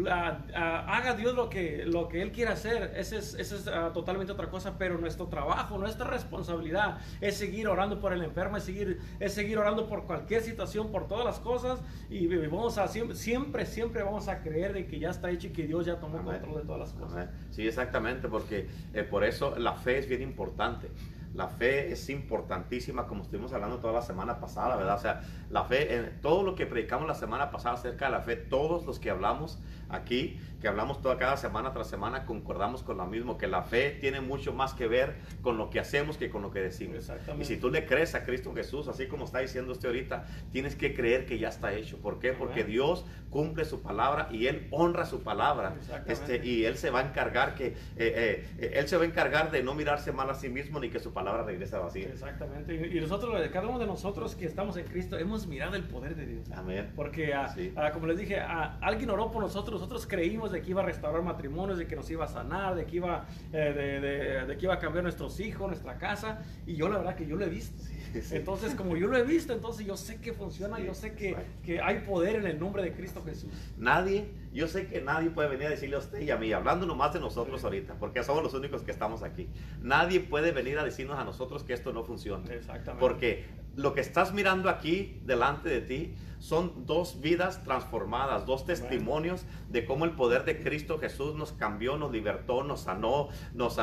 [0.07, 4.49] haga Dios lo que, lo que Él quiera hacer, esa es, es ah, totalmente otra
[4.49, 9.33] cosa, pero nuestro trabajo, nuestra responsabilidad es seguir orando por el enfermo, es seguir, es
[9.33, 14.29] seguir orando por cualquier situación, por todas las cosas, y, vamos a siempre, siempre, vamos
[14.29, 16.79] a creer de que ya está hecho y que Dios ya tomó control de todas
[16.79, 17.29] las cosas.
[17.51, 20.89] Sí, exactamente, porque eh, por eso la fe es bien importante.
[21.35, 24.95] La fe es importantísima, como estuvimos hablando toda la semana pasada, ¿verdad?
[24.95, 28.21] O sea, la fe, en todo lo que predicamos la semana pasada acerca de la
[28.21, 32.97] fe, todos los que hablamos aquí, que hablamos toda cada semana tras semana, concordamos con
[32.97, 36.31] lo mismo, que la fe tiene mucho más que ver con lo que hacemos que
[36.31, 37.11] con lo que decimos.
[37.39, 40.75] Y si tú le crees a Cristo Jesús, así como está diciendo usted ahorita, tienes
[40.75, 41.99] que creer que ya está hecho.
[41.99, 42.33] ¿Por qué?
[42.33, 45.75] Porque Dios cumple su palabra y Él honra su palabra.
[46.07, 49.51] Este, y Él se va a encargar que, eh, eh, Él se va a encargar
[49.51, 52.07] de no mirarse mal a sí mismo ni que su palabra regrese vacía.
[52.07, 52.73] Exactamente.
[52.73, 56.25] Y, nosotros, cada uno de nosotros que estamos en Cristo, hemos mirado el poder de
[56.25, 56.49] Dios.
[56.53, 56.91] Amén.
[56.95, 60.71] Porque, ah, ah, como les dije, ah, alguien oró por nosotros, nosotros creímos de que
[60.71, 64.57] iba a restaurar matrimonios, de que nos iba a sanar, de que iba, eh, de,
[64.57, 66.41] que iba a cambiar nuestros hijos, nuestra casa.
[66.65, 67.83] Y yo la verdad que yo lo he visto.
[68.31, 71.81] Entonces, como yo lo he visto, entonces yo sé que funciona, yo sé que, que,
[71.81, 73.51] hay poder en el nombre de Cristo Jesús.
[73.77, 76.85] Nadie, yo sé que nadie puede venir a decirle a usted y a mí, hablando
[76.85, 79.49] nomás de nosotros ahorita, porque somos los únicos que estamos aquí.
[79.81, 82.53] Nadie puede venir a decirnos a nosotros que esto no funciona.
[82.53, 83.01] Exactamente.
[83.01, 89.45] Porque lo que estás mirando aquí delante de ti son dos vidas transformadas, dos testimonios
[89.69, 93.79] de cómo el poder de Cristo Jesús nos cambió, nos libertó, nos sanó, nos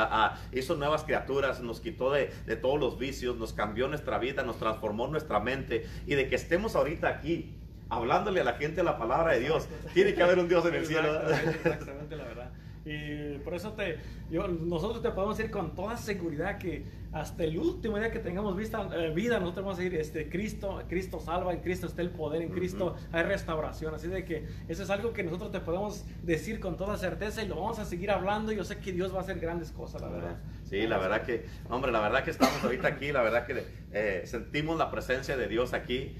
[0.52, 2.26] hizo nuevas criaturas, nos quitó de,
[2.60, 6.76] todos los vicios, nos cambió nuestra vida, nos transformó nuestra mente y de que estemos
[6.76, 7.56] ahorita aquí
[7.88, 9.66] hablándole a la gente la palabra de Dios.
[9.92, 11.30] Tiene que haber un Dios en el cielo.
[11.30, 12.41] Exactamente, la verdad.
[12.84, 13.98] Y por eso te,
[14.30, 18.56] yo, nosotros te podemos decir con toda seguridad que hasta el último día que tengamos
[18.56, 22.10] vista, eh, vida, nosotros vamos a decir, este, Cristo, Cristo salva, en Cristo está el
[22.10, 23.94] poder, en Cristo hay restauración.
[23.94, 27.48] Así de que eso es algo que nosotros te podemos decir con toda certeza y
[27.48, 28.50] lo vamos a seguir hablando.
[28.50, 30.36] Yo sé que Dios va a hacer grandes cosas, la verdad.
[30.64, 34.22] Sí, la verdad que, hombre, la verdad que estamos ahorita aquí, la verdad que eh,
[34.24, 36.16] sentimos la presencia de Dios aquí.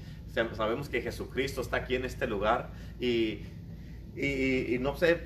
[0.53, 3.41] Sabemos que Jesucristo está aquí en este lugar y
[4.15, 5.23] y, no sé,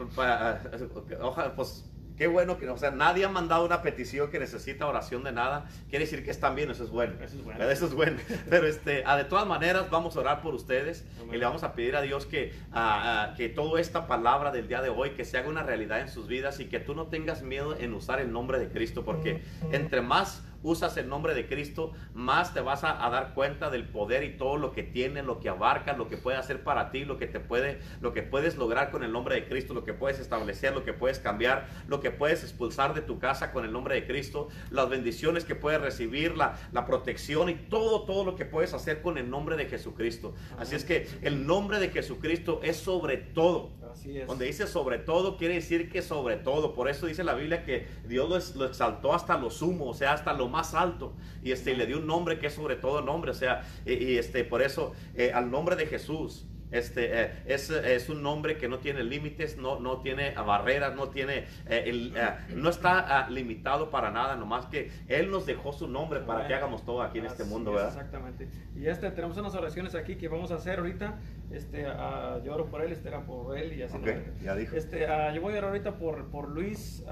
[1.20, 1.86] ojalá, pues
[2.18, 5.70] Qué bueno que, o sea, nadie ha mandado una petición que necesita oración de nada.
[5.88, 7.14] Quiere decir que están bien, eso es bueno.
[7.22, 7.64] Eso es bueno.
[7.70, 8.18] Eso es bueno.
[8.50, 11.36] Pero este, ah, de todas maneras, vamos a orar por ustedes Amén.
[11.36, 14.68] y le vamos a pedir a Dios que, ah, ah, que toda esta palabra del
[14.68, 17.06] día de hoy, que se haga una realidad en sus vidas y que tú no
[17.06, 21.48] tengas miedo en usar el nombre de Cristo, porque entre más usas el nombre de
[21.48, 25.40] Cristo, más te vas a, dar cuenta del poder y todo lo que tiene, lo
[25.40, 28.58] que abarca, lo que puede hacer para ti, lo que te puede, lo que puedes
[28.58, 32.02] lograr con el nombre de Cristo, lo que puedes establecer, lo que puedes cambiar, lo
[32.02, 35.80] que puedes expulsar de tu casa con el nombre de Cristo, las bendiciones que puedes
[35.80, 39.66] recibir, la, la protección y todo, todo lo que puedes hacer con el nombre de
[39.68, 40.34] Jesucristo.
[40.58, 43.87] Así es que el nombre de Jesucristo es sobre todo.
[44.26, 46.74] Donde dice sobre todo, quiere decir que sobre todo.
[46.74, 50.34] Por eso dice la Biblia que Dios lo, exaltó hasta lo sumo, o sea, hasta
[50.34, 51.14] lo más alto.
[51.44, 53.32] Y este, le dio un nombre que es sobre todo nombre.
[53.32, 56.46] O sea, y, y, este, por eso eh, al nombre de Jesús.
[56.72, 61.10] Este, eh, es, es un nombre que no tiene límites, no, no tiene barreras, no
[61.10, 65.72] tiene, eh, el, eh, no está ah, limitado para nada, nomás que Él nos dejó
[65.72, 67.90] su nombre para que hagamos todo aquí en este mundo, ¿verdad?
[67.90, 68.50] Exactamente.
[68.76, 71.20] Y este, tenemos unas oraciones aquí que vamos a hacer ahorita.
[71.52, 73.96] Este, ah, yo oro por él, este era por él y así.
[73.98, 74.44] Ok, ¿no?
[74.44, 74.76] ya dijo.
[74.76, 77.04] Este, ah, yo voy a orar ahorita por, por Luis.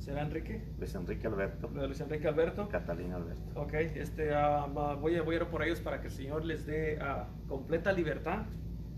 [0.00, 0.62] ¿Será Enrique?
[0.78, 2.68] Luis Enrique Alberto, Luis Enrique Alberto.
[2.68, 3.42] Catalina Alberto.
[3.54, 6.64] Ok, este, va- voy, a, voy a orar por ellos para que el Señor les
[6.66, 8.44] dé ah, completa libertad.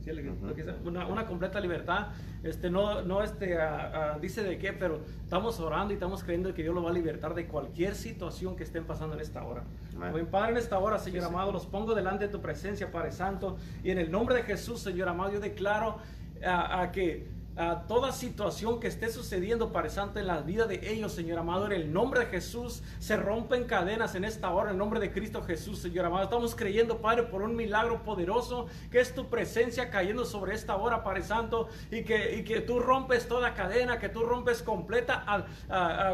[0.05, 0.11] ¿Sí?
[0.11, 0.23] Que
[0.63, 2.09] dice, una, una completa libertad.
[2.43, 6.63] Este, no, no este, ah, dice de qué, pero estamos orando y estamos creyendo que
[6.63, 9.63] Dios lo va a libertar de cualquier situación que estén pasando en esta hora.
[9.97, 10.27] Amén.
[10.27, 11.33] Padre, en esta hora, Señor Sí, sí.
[11.35, 13.57] amado, los pongo delante de tu presencia, Padre Santo.
[13.85, 15.99] Y en el nombre de Jesús, Señor amado, yo declaro
[16.45, 21.13] a que a toda situación que esté sucediendo, Padre Santo, en la vida de ellos,
[21.13, 24.79] Señor amado, en el nombre de Jesús, se rompen cadenas en esta hora, en el
[24.79, 26.25] nombre de Cristo Jesús, Señor amado.
[26.25, 31.05] Estamos creyendo, Padre, por un milagro poderoso, que es tu presencia cayendo sobre esta hora,
[31.05, 35.47] Padre Santo, y que, y que tú rompes toda cadena, que tú rompes completa,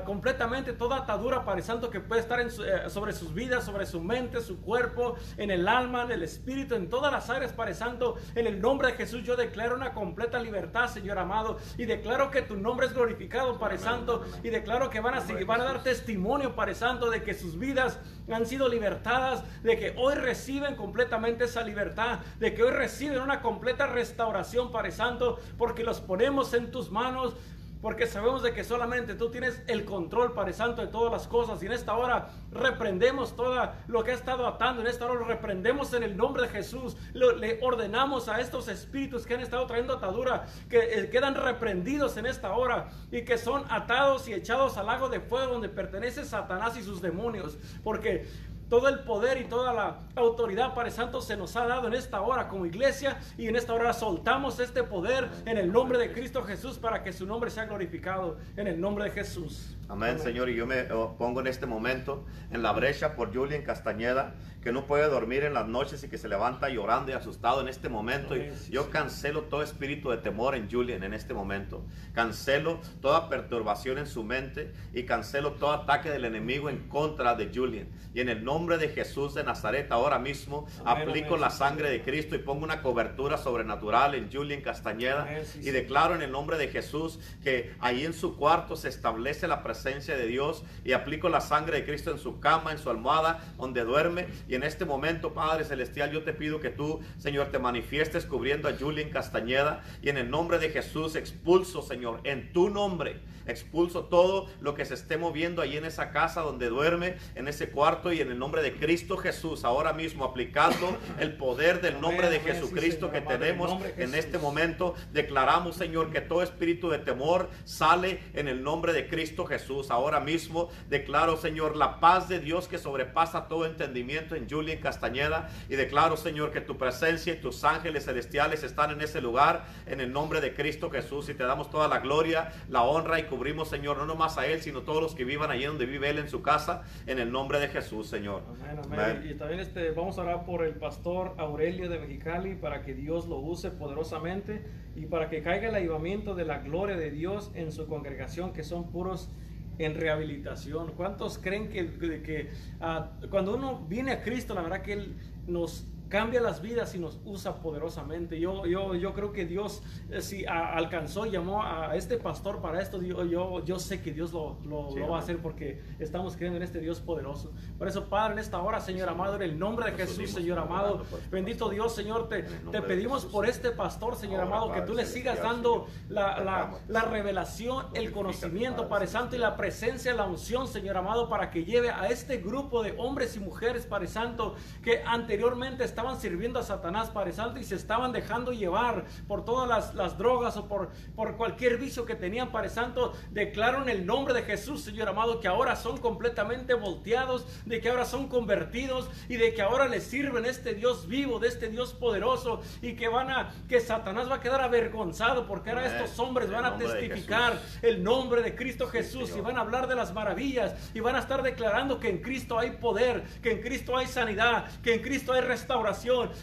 [0.04, 2.48] completamente toda atadura, Padre Santo, que puede estar eh,
[2.88, 6.88] sobre sus vidas, sobre su mente, su cuerpo, en el alma, en el espíritu, en
[6.88, 8.16] todas las áreas, Padre Santo.
[8.34, 11.27] En el nombre de Jesús yo declaro una completa libertad, Señor amado,
[11.76, 15.46] y declaro que tu nombre es glorificado, Padre Santo, y declaro que van a seguir,
[15.46, 17.98] van a dar testimonio, Padre Santo, de que sus vidas
[18.30, 23.42] han sido libertadas, de que hoy reciben completamente esa libertad, de que hoy reciben una
[23.42, 27.34] completa restauración, Padre Santo, porque los ponemos en tus manos.
[27.80, 31.62] Porque sabemos de que solamente tú tienes el control, Padre Santo, de todas las cosas.
[31.62, 34.80] Y en esta hora reprendemos todo lo que ha estado atando.
[34.80, 36.96] En esta hora lo reprendemos en el nombre de Jesús.
[37.12, 42.26] Le ordenamos a estos espíritus que han estado trayendo atadura, que eh, quedan reprendidos en
[42.26, 46.76] esta hora y que son atados y echados al lago de fuego donde pertenece Satanás
[46.76, 47.58] y sus demonios.
[47.84, 48.26] Porque
[48.68, 52.20] todo el poder y toda la autoridad, Padre Santo, se nos ha dado en esta
[52.20, 56.42] hora como iglesia y en esta hora soltamos este poder en el nombre de Cristo
[56.42, 59.76] Jesús para que su nombre sea glorificado en el nombre de Jesús.
[59.88, 60.50] Amén, Señor.
[60.50, 64.72] Y yo me oh, pongo en este momento en la brecha por Julian Castañeda, que
[64.72, 67.88] no puede dormir en las noches y que se levanta llorando y asustado en este
[67.88, 68.36] momento.
[68.36, 71.84] Y yo cancelo todo espíritu de temor en Julian en este momento.
[72.12, 77.50] Cancelo toda perturbación en su mente y cancelo todo ataque del enemigo en contra de
[77.54, 77.88] Julian.
[78.14, 81.90] Y en el nombre de Jesús de Nazaret, ahora mismo Amén, aplico amén, la sangre
[81.90, 85.22] de Cristo y pongo una cobertura sobrenatural en Julian Castañeda.
[85.22, 88.88] Amén, sí, y declaro en el nombre de Jesús que ahí en su cuarto se
[88.88, 92.78] establece la presencia de Dios y aplico la sangre de Cristo en su cama, en
[92.78, 94.26] su almohada, donde duerme.
[94.48, 98.68] Y en este momento, Padre Celestial, yo te pido que tú, Señor, te manifiestes cubriendo
[98.68, 99.84] a Julian Castañeda.
[100.00, 103.20] Y en el nombre de Jesús expulso, Señor, en tu nombre.
[103.48, 107.70] Expulso todo lo que se esté moviendo ahí en esa casa donde duerme, en ese
[107.70, 112.30] cuarto y en el nombre de Cristo Jesús, ahora mismo aplicando el poder del nombre
[112.30, 114.94] de Jesucristo que tenemos en este momento.
[115.12, 119.90] Declaramos, Señor, que todo espíritu de temor sale en el nombre de Cristo Jesús.
[119.90, 125.50] Ahora mismo declaro, Señor, la paz de Dios que sobrepasa todo entendimiento en Julian Castañeda.
[125.68, 130.00] Y declaro, Señor, que tu presencia y tus ángeles celestiales están en ese lugar en
[130.00, 131.28] el nombre de Cristo Jesús.
[131.28, 134.60] Y te damos toda la gloria, la honra y cubrimos, Señor, no nomás a Él,
[134.60, 137.60] sino todos los que vivan allí donde vive Él en su casa, en el nombre
[137.60, 138.42] de Jesús, Señor.
[138.48, 139.00] Amén, amén.
[139.00, 139.30] Amén.
[139.30, 143.28] Y también este, vamos a orar por el pastor Aurelio de Mexicali para que Dios
[143.28, 144.64] lo use poderosamente
[144.96, 148.64] y para que caiga el avivamiento de la gloria de Dios en su congregación, que
[148.64, 149.30] son puros
[149.78, 150.92] en rehabilitación.
[150.96, 155.14] ¿Cuántos creen que, que- que, ah, cuando uno viene a Cristo, la verdad que Él
[155.46, 158.40] nos cambia las vidas y nos usa poderosamente.
[158.40, 162.60] Yo, yo, yo creo que Dios, eh, si a- alcanzó y llamó a este pastor
[162.60, 165.38] para esto, yo, yo, yo sé que Dios lo, lo- Sí, lo va a hacer
[165.38, 167.52] porque estamos creyendo en este Dios poderoso.
[167.78, 171.02] Por eso, Padre, en esta hora, Señor amado, en el nombre de Jesús, Señor amado,
[171.02, 171.68] este bendito.
[171.68, 175.42] Dios, Señor, te, te pedimos por este pastor, Señor Ahora, amado, que tú le sigas
[175.42, 180.96] dando la, la, la revelación, el conocimiento, Padre Santo, y la presencia, la unción, Señor
[180.96, 185.84] amado, para que lleve a este grupo de hombres y mujeres, Padre Santo, que anteriormente
[185.98, 190.16] estaban sirviendo a Satanás, Padre Santo, y se estaban dejando llevar por todas las, las
[190.16, 193.14] drogas o por, por cualquier vicio que tenían, Padre Santo.
[193.32, 197.88] Declaro en el nombre de Jesús, Señor amado, que ahora son completamente volteados, de que
[197.88, 201.94] ahora son convertidos y de que ahora les sirven este Dios vivo, de este Dios
[201.94, 206.48] poderoso, y que van a, que Satanás va a quedar avergonzado porque ahora estos hombres
[206.48, 210.12] van a testificar el nombre de Cristo Sí, Jesús y van a hablar de las
[210.12, 214.06] maravillas y van a estar declarando que en Cristo hay poder, que en Cristo hay
[214.06, 215.87] sanidad, que en Cristo hay restauración,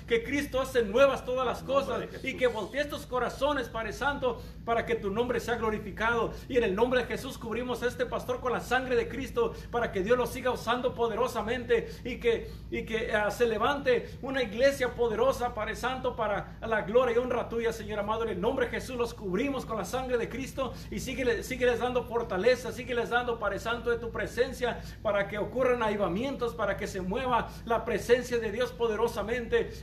[0.07, 4.85] que Cristo hace nuevas todas las cosas y que voltee estos corazones, Padre Santo, para
[4.85, 6.31] que tu nombre sea glorificado.
[6.49, 9.53] Y en el nombre de Jesús cubrimos a este pastor con la sangre de Cristo
[9.71, 14.41] para que Dios lo siga usando poderosamente y que, y que ah, se levante una
[14.41, 18.23] iglesia poderosa, Padre Santo, para la gloria y honra tuya, Señor amado.
[18.23, 21.79] En el nombre de Jesús los cubrimos con la sangre de Cristo y síguele, sígueles
[21.79, 26.87] dando fortaleza, sígueles dando, Padre Santo, de tu presencia para que ocurran avivamientos, para que
[26.87, 29.34] se mueva la presencia de Dios poderosamente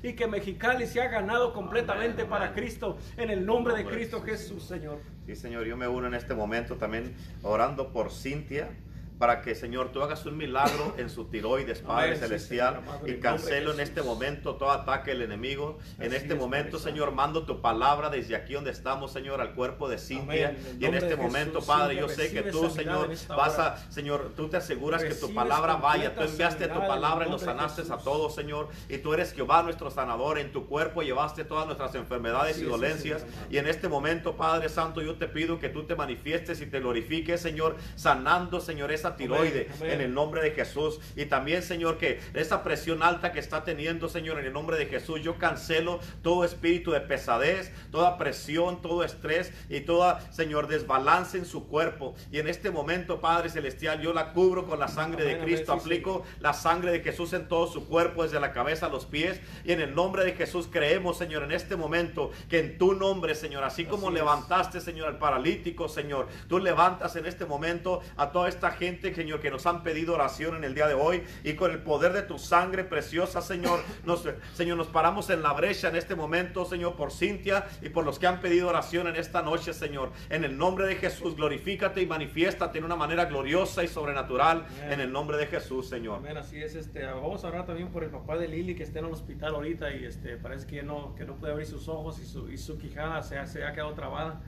[0.03, 2.57] y que Mexicali se ha ganado completamente Amén, para amén.
[2.57, 5.01] Cristo en el nombre de Cristo Jesús, Jesús, Señor.
[5.27, 8.71] Sí, Señor, yo me uno en este momento también orando por Cintia.
[9.19, 12.81] Para que, Señor, tú hagas un milagro en su tiroides, Padre Amén, sí, Celestial.
[12.81, 15.79] Señor, en y cancelo en este momento todo ataque del enemigo.
[15.99, 19.55] en Así este es, momento, Señor, mando tu palabra desde aquí donde estamos, Señor, al
[19.55, 20.49] cuerpo de Cintia.
[20.49, 23.59] Amén, en Y en este momento, Jesús, Padre, yo sé que tú, Señor, en vas
[23.59, 26.15] a, Señor, tú te aseguras que tu palabra vaya.
[26.15, 28.69] Tú enviaste tu en palabra y nos sanaste a todos, Señor.
[28.89, 30.39] Y tú eres Jehová, nuestro sanador.
[30.39, 33.23] En tu cuerpo llevaste todas nuestras enfermedades Así y es, dolencias.
[33.23, 33.47] Amado.
[33.51, 36.81] Y en este momento, Padre Santo, yo te pido que tú te manifiestes y te
[36.81, 39.93] glorifiques, Señor, sanando, Señor, esa tiroide amén.
[39.93, 41.01] en el nombre de Jesús.
[41.17, 44.87] Y también, Señor, que esa presión alta que está teniendo, Señor, en el nombre de
[44.87, 51.39] Jesús, yo cancelo todo espíritu de pesadez, toda presión, todo estrés y toda, Señor, desbalance
[51.39, 52.15] en su cuerpo.
[52.31, 55.75] Y en este momento, Padre Celestial, yo la cubro con la sangre Amén, de Cristo,
[55.75, 59.07] sí, aplico la sangre de Jesús en todo su cuerpo, desde la cabeza a los
[59.07, 59.41] pies.
[59.65, 63.35] Y en el nombre de Jesús creemos, Señor, en este momento que en tu nombre,
[63.35, 64.15] Señor, así como es.
[64.15, 69.41] levantaste, Señor, al paralítico, Señor, tú levantas en este momento a toda esta gente, Señor,
[69.41, 71.23] que nos han pedido oración en el día de hoy.
[71.45, 75.53] Y con el poder de tu sangre preciosa, Señor, nos, Señor, nos paramos en la
[75.53, 79.17] brecha en este momento, Señor, por Cintia y por los que han pedido oración en
[79.17, 80.13] esta noche, Señor.
[80.31, 84.67] En el nombre de Jesús, glorifícate y manifiéstate de una manera gloriosa y sobrenatural.
[84.67, 84.93] Amén.
[84.93, 86.19] En el nombre de Jesús, Señor.
[86.19, 86.75] Amén, así es.
[86.75, 89.55] Este, vamos a orar también por el papá de Lili que está en el hospital
[89.55, 92.59] ahorita y este, parece que no, que no puede abrir sus ojos y su, y
[92.59, 94.41] su quijada se se ha quedado trabada.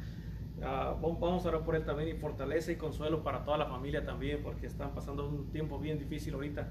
[0.63, 4.05] Ah, vamos a orar por él también y fortaleza y consuelo para toda la familia
[4.05, 6.69] también porque están pasando un tiempo bien difícil ahorita.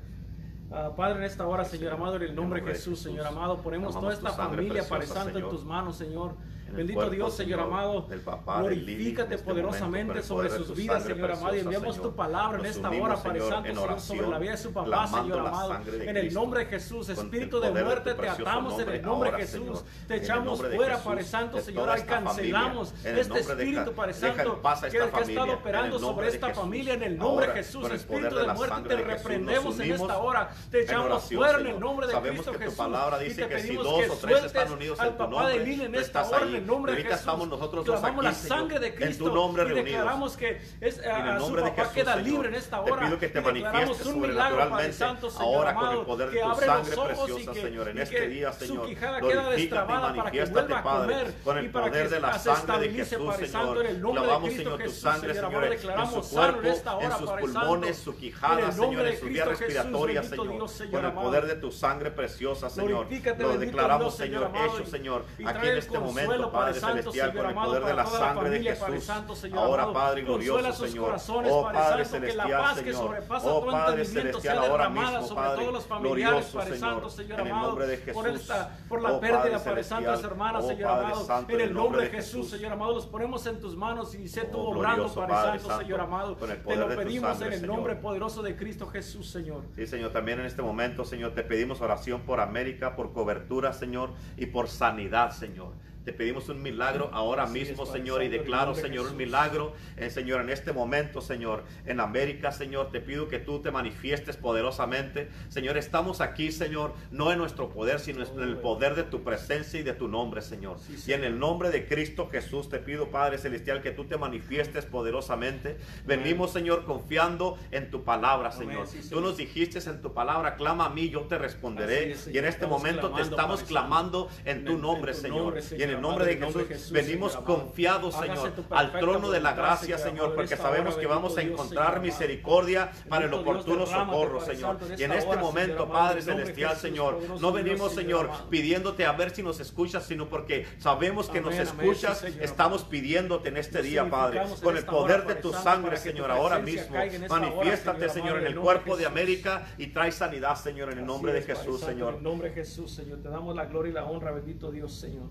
[0.72, 3.94] Ah, Padre, en esta hora, Señor amado, en el nombre de Jesús, Señor amado, ponemos
[3.94, 6.36] toda esta familia, Padre Santo, en tus manos, Señor.
[6.74, 11.04] Bendito cuerpo, Dios, Señor, Señor, amado, del papá glorifícate este poderosamente momento, sobre sus vidas,
[11.04, 12.10] Señor amado, y enviamos Señor.
[12.10, 14.74] tu palabra en esta unimos, hora, Padre Santo, en Señor, sobre la vida de su
[14.74, 15.80] papá, Señor amado.
[16.02, 19.84] En el nombre de Jesús, espíritu de muerte, te atamos en el nombre de Jesús.
[20.08, 22.34] Te echamos fuera, Padre Santo, Señor, toda y esta familia.
[22.34, 27.04] cancelamos En el este espíritu, Padre Santo, que, ha estado operando sobre esta familia en
[27.04, 27.92] el nombre de Jesús.
[27.92, 30.50] Espíritu de muerte, te reprendemos en esta hora.
[30.72, 32.88] Te echamos fuera en el nombre de Cristo Jesús.
[33.28, 34.56] Y te pedimos que sueltes
[35.00, 37.20] al papá de Lili en esta hora el nombre de Jesús.
[37.20, 39.86] estamos nosotros Clamamos aquí, la sangre de en tu Cristo nombre y reunidos.
[39.86, 43.06] declaramos que es, En a, su papá Jesús, queda Señor, libre en esta te hora.
[43.06, 46.30] pido que te manifiestes un milagro, Padre sobrenaturalmente Santo, Señor ahora con el amado, poder
[46.32, 48.88] de tu sangre preciosa, que, Señor, en este día, su Señor.
[49.20, 53.86] Glorifícate y manifiéstate, Padre, con el poder de la sangre de Jesús, Señor.
[54.14, 56.68] Clavamos, Cristo Señor, tu sangre, Señor amado, en su cuerpo,
[57.02, 60.92] en sus pulmones, su quijada, Señor, en Cristo Jesús, respiratorias, bendito Señor.
[60.92, 61.28] Con el amado.
[61.28, 63.08] poder de tu sangre preciosa, Señor.
[63.38, 67.44] Lo declaramos, Señor amado, hecho, Señor, aquí en este momento, Padre Padre Santo, Celestial, Señor
[67.44, 69.04] con el amado, poder de la sangre de Jesús.
[69.04, 69.94] Santo, Señor Ahora, amado.
[69.94, 71.06] Padre glorioso, sus Señor.
[71.06, 72.96] corazones, Oh, Padre Padre Santo, que la celestial, paz que Señor.
[72.96, 76.24] sobrepasa Oh, todo Padre entendimiento sea celestial, ahora derramada mismo, sobre Padre todos los familiares,
[76.32, 78.42] glorioso, Padre Señor, Santo, Señor en el nombre de por Jesús.
[78.42, 80.12] esta, por la Oh, pérdida, Padre Padre Santo, celestial.
[80.14, 83.46] las hermanas, Oh, Señor amado, Santo, en el nombre de Jesús, Señor amado, los ponemos
[83.48, 86.36] en tus manos y sé tú Oh, obrando, glorioso Padre Santo, Señor amado.
[86.36, 89.62] Te lo pedimos en el nombre poderoso de Cristo Jesús, Señor.
[89.76, 94.12] Sí, Señor, también en este momento, Señor, te pedimos oración por América, por cobertura, Señor,
[94.38, 95.72] y por sanidad, Señor.
[96.06, 99.74] Te pedimos un milagro ahora Así mismo, Señor, y Santo, declaro, de Señor, un milagro,
[99.98, 104.38] eh, Señor, en este momento, Señor, en América, Señor, te pido que tú te manifiestes
[104.38, 105.30] poderosamente.
[105.50, 109.80] Señor, estamos aquí, Señor, no en nuestro poder, sino en el poder de tu presencia
[109.80, 110.78] y de tu nombre, Señor.
[110.80, 114.18] Sí, Y en el nombre de Cristo Jesús te pido, Padre Celestial, que tú te
[114.18, 115.78] manifiestes poderosamente.
[116.06, 118.88] Venimos, Señor, confiando en tu palabra, Amén, Señor.
[118.88, 122.12] sí, Tú nos dijiste en tu palabra, clama a mí, yo te responderé.
[122.12, 125.38] Es, y en este momento te estamos clamando en tu nombre, tu Señor.
[125.44, 127.46] nombre, Y en Señor el nombre de en el nombre Jesús de Jesús, venimos Señor
[127.46, 132.92] confiados, Señor, al trono de la gracia, Señor porque sabemos que vamos a encontrar misericordia
[133.08, 134.80] para el oportuno socorro, Señor.
[134.98, 139.60] Y en este momento, Padre Celestial, Señor, no venimos, Señor pidiéndote a ver si nos
[139.60, 142.24] escuchas, sino porque sabemos que nos escuchas.
[142.24, 142.90] Estamos amado.
[142.90, 146.96] pidiéndose en este día, Padre, con el poder de tu sangre, Señor, ahora mismo.
[147.30, 149.04] Manifiéstate, Señor en el cuerpo de.
[149.14, 152.14] América y trae sanidad, Señor, en el nombre de Jesús, Señor.
[152.14, 153.22] En el nombre de Jesús, Señor.
[153.22, 155.30] Te damos la gloria y la honra, bendito Dios, Señor.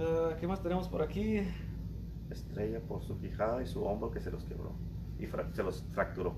[0.00, 1.40] Ah, ¿Qué más tenemos por aquí?
[2.30, 4.72] Estrella por su quijada y su hombro que se los quebró
[5.18, 6.34] y se los fracturó.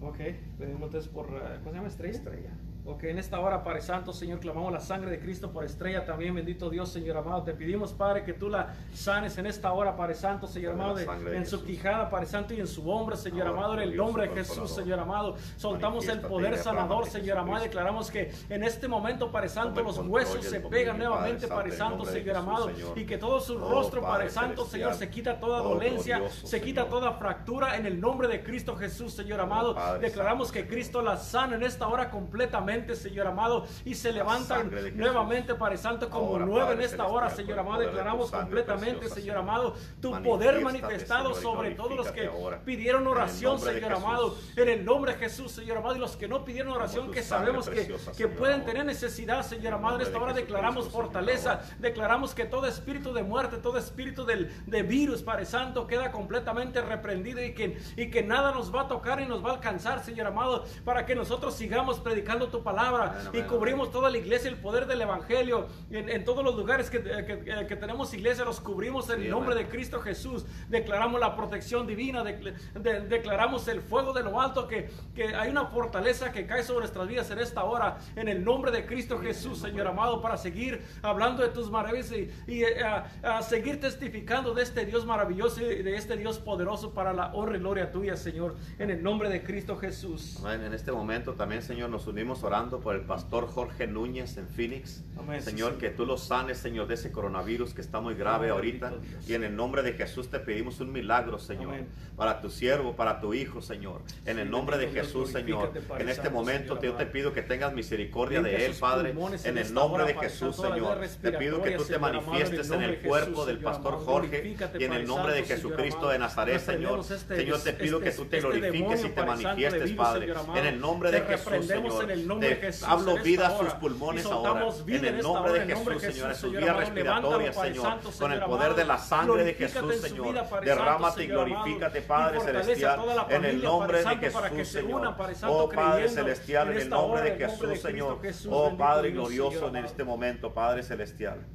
[0.00, 0.18] Ok,
[0.58, 1.26] pedimos entonces por.
[1.36, 1.88] ah, ¿Cómo se llama?
[1.88, 2.18] Estrella.
[2.18, 2.50] Estrella.
[2.86, 6.34] Ok, en esta hora, Padre Santo, Señor, clamamos la sangre de Cristo por estrella también,
[6.34, 7.42] bendito Dios, Señor amado.
[7.42, 11.06] Te pedimos, Padre, que tú la sanes en esta hora, Padre Santo, Señor amado, de-
[11.06, 13.96] de en su quijada, Padre Santo, y en su hombro, Señor Ahora, amado, en el
[13.96, 14.70] nombre de Jesús.
[14.70, 15.34] Señor amado.
[15.56, 17.62] Soltamos el poder sanador, Señor amado.
[17.64, 22.36] Declaramos que en este momento, Padre Santo, los huesos se pegan nuevamente, Padre Santo, Señor
[22.36, 26.20] amado, y que todo su Oh, rostro, Padre Santo, Señor, se quita toda Oh, dolencia,
[26.28, 29.74] se quita toda fractura en el nombre de Cristo Jesús, Señor amado.
[29.74, 34.70] Padre Declaramos que Cristo la sana en esta hora completamente, Señor amado, y se levantan
[34.94, 37.82] nuevamente, Padre Santo, como Ahora, nueve en esta hora, Señor amado.
[37.82, 42.28] Declaramos completamente, Señor amado, tu poder manifestado sobre todos los que
[42.64, 46.44] pidieron oración, Señor amado, en el nombre de Jesús, Señor amado, y los que no
[46.44, 49.96] pidieron oración, que sabemos que, que pueden tener necesidad, Señor amado.
[49.96, 54.82] En esta hora declaramos fortaleza, declaramos que todo espíritu de muerte, todo espíritu del, de
[54.82, 59.20] virus, Padre Santo, queda completamente reprendido y que, y que nada nos va a tocar
[59.20, 63.42] y nos va a alcanzar, Señor amado, para que nosotros sigamos predicando tu palabra y
[63.42, 65.68] cubrimos toda la iglesia, el poder del evangelio.
[65.90, 69.30] En, en todos los lugares que, que- que tenemos iglesia, los cubrimos en Sí, el
[69.30, 70.44] nombre de Cristo Jesús.
[70.68, 75.50] Declaramos la protección divina, de- de- declaramos el fuego de lo alto, que, que hay
[75.50, 79.18] una fortaleza que cae sobre nuestras vidas en esta hora, en el nombre de Cristo
[79.18, 83.78] Jesús, Señor amado, para seguir hablando de tus maravillas y, y, eh, a, a seguir
[83.80, 87.90] testificando de este Dios maravilloso y de este Dios poderoso para la honra y gloria
[87.92, 90.38] tuya, Señor, en el nombre de Cristo Jesús.
[90.40, 90.62] Amén.
[90.64, 95.02] En este momento también, Señor, nos unimos orando por el pastor Jorge Núñez en Phoenix.
[95.40, 98.92] Señor, que tú lo sanes, Señor, de ese coronavirus que está muy grave ahorita.
[99.26, 101.74] Y en el nombre de Jesús te pedimos un milagro, Señor,
[102.16, 104.02] para tu siervo, para tu hijo, Señor.
[104.24, 105.72] En el nombre de Jesús, Señor.
[105.98, 109.14] En este momento yo te pido que tengas misericordia de él, Padre.
[109.42, 111.00] En el nombre de Jesús, Señor.
[111.22, 113.94] Te pido que tú te manifiestes en el cuerpo del pastor.
[114.04, 117.02] Jorge y en el nombre de Jesucristo de Nazaret, Señor.
[117.02, 120.32] Señor, te pido que tú te glorifiques y te manifiestes, Padre.
[120.54, 122.43] En el nombre de Jesús, Señor.
[122.44, 124.68] Nombre de Jesús hablo vida a sus pulmones ahora.
[124.86, 126.30] En el nombre de Jesús, Señor.
[126.30, 128.00] En sus vías respiratorias, Señor.
[128.18, 130.34] Con el poder de la sangre de Jesús, Señor.
[130.64, 133.00] Derrámate y glorifícate, Padre Celestial.
[133.30, 135.14] En el nombre de Jesús, se Señor.
[135.46, 138.20] Oh Padre Celestial, en el nombre de Jesús, Señor.
[138.50, 141.46] Oh Padre glorioso en este momento, Padre Celestial.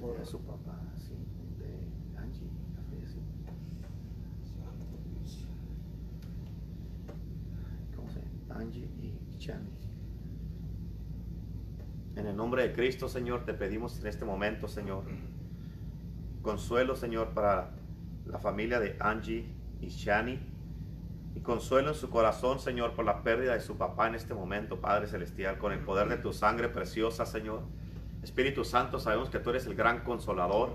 [0.00, 1.14] Por su papá, sí,
[1.58, 1.66] de
[2.16, 3.20] Angie, falleció.
[7.96, 8.47] ¿Cómo se llama?
[8.58, 9.70] Angie y Chani.
[12.16, 15.04] En el nombre de Cristo, Señor, te pedimos en este momento, Señor,
[16.42, 17.70] consuelo, Señor, para
[18.26, 19.46] la familia de Angie
[19.80, 20.40] y Shani.
[21.36, 24.80] Y consuelo en su corazón, Señor, por la pérdida de su papá en este momento,
[24.80, 27.62] Padre Celestial, con el poder de tu sangre preciosa, Señor.
[28.24, 30.70] Espíritu Santo, sabemos que tú eres el gran consolador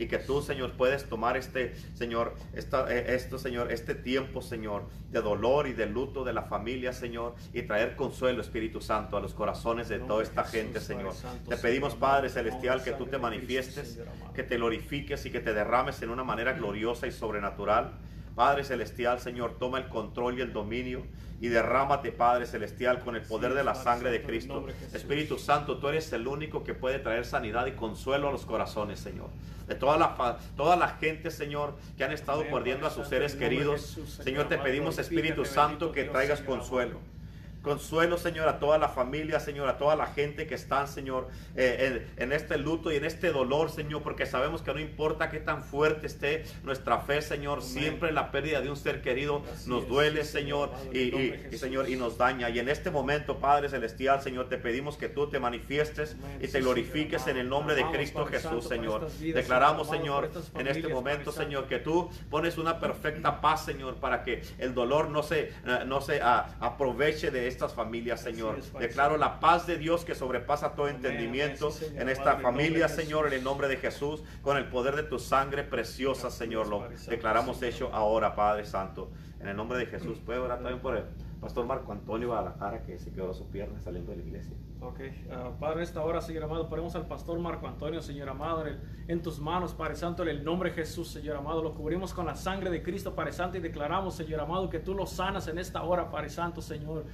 [0.00, 4.84] y que tú, Señor, puedes tomar este, Señor, esta- eh, esto, Señor, este tiempo, Señor,
[5.10, 9.20] de dolor y de luto de la familia, Señor, y traer consuelo, Espíritu Santo, a
[9.20, 11.12] los corazones de toda esta gente, Señor.
[11.50, 13.98] Te pedimos, Padre Celestial, que tú te manifiestes,
[14.34, 17.92] que te glorifiques y que te derrames en una manera gloriosa y sobrenatural.
[18.40, 21.02] Padre Celestial, Señor, toma el control y el dominio
[21.42, 24.60] y derrámate, Padre Celestial, con el poder Sí, de la Padre sangre de Santo, Cristo.
[24.62, 24.96] de.
[24.96, 28.98] Espíritu Santo, tú eres el único que puede traer sanidad y consuelo a los corazones,
[28.98, 29.28] Señor.
[29.68, 33.10] De toda la, toda la gente, Señor, que han estado Amén, perdiendo a sus Santo,
[33.10, 33.94] seres queridos.
[33.94, 37.19] Jesús, Señor te pedimos, Espíritu Santo, que Dios, traigas Señor amado.
[37.62, 38.18] Consuelo.
[38.18, 42.24] Señor, a toda la familia, Señor, a toda la gente que están, Señor, eh, en,
[42.24, 45.62] en, este luto y en este dolor, Señor, porque sabemos que no importa qué tan
[45.62, 47.70] fuerte esté nuestra fe, Señor, Amén.
[47.70, 51.58] siempre la pérdida de un ser querido Así nos duele, es, Señor, y, y, y,
[51.58, 52.50] Señor, y nos daña.
[52.50, 56.38] Y en este momento, Padre Celestial, Señor, te pedimos que tú te manifiestes Amén.
[56.42, 59.08] y te glorifiques en el nombre de Cristo Jesús, Señor.
[59.18, 64.22] Vidas, Declaramos, Señor, en este momento, Señor, que tú pones una perfecta paz, Señor, para
[64.22, 68.58] que el dolor no se, uh, no se uh, aproveche de estas familias, Señor.
[68.58, 72.88] Es, Declaro la paz de Dios que sobrepasa todo entendimiento sí, en esta Padre, familia,
[72.88, 76.66] Señor, en el nombre de Jesús, con el poder de tu sangre preciosa, Señor.
[76.66, 79.10] Lo declaramos hecho ahora, Padre Santo.
[79.40, 80.18] En el nombre de Jesús.
[80.18, 81.04] ¿Puede orar también por el
[81.40, 84.54] pastor Marco Antonio Guadalajara que se quebró su pierna saliendo de la iglesia?
[84.80, 88.66] Ok, uh, Padre, en esta hora, Señor amado, ponemos al pastor Marco Antonio, Señor amado,
[88.66, 91.74] en, el, en, tus manos, Padre Santo, en el nombre de Jesús, Señor amado, lo
[91.74, 95.06] cubrimos con la sangre de Cristo, Padre Santo, y declaramos, Señor amado, que tú lo
[95.06, 97.04] sanas en esta hora, Padre Santo, Señor.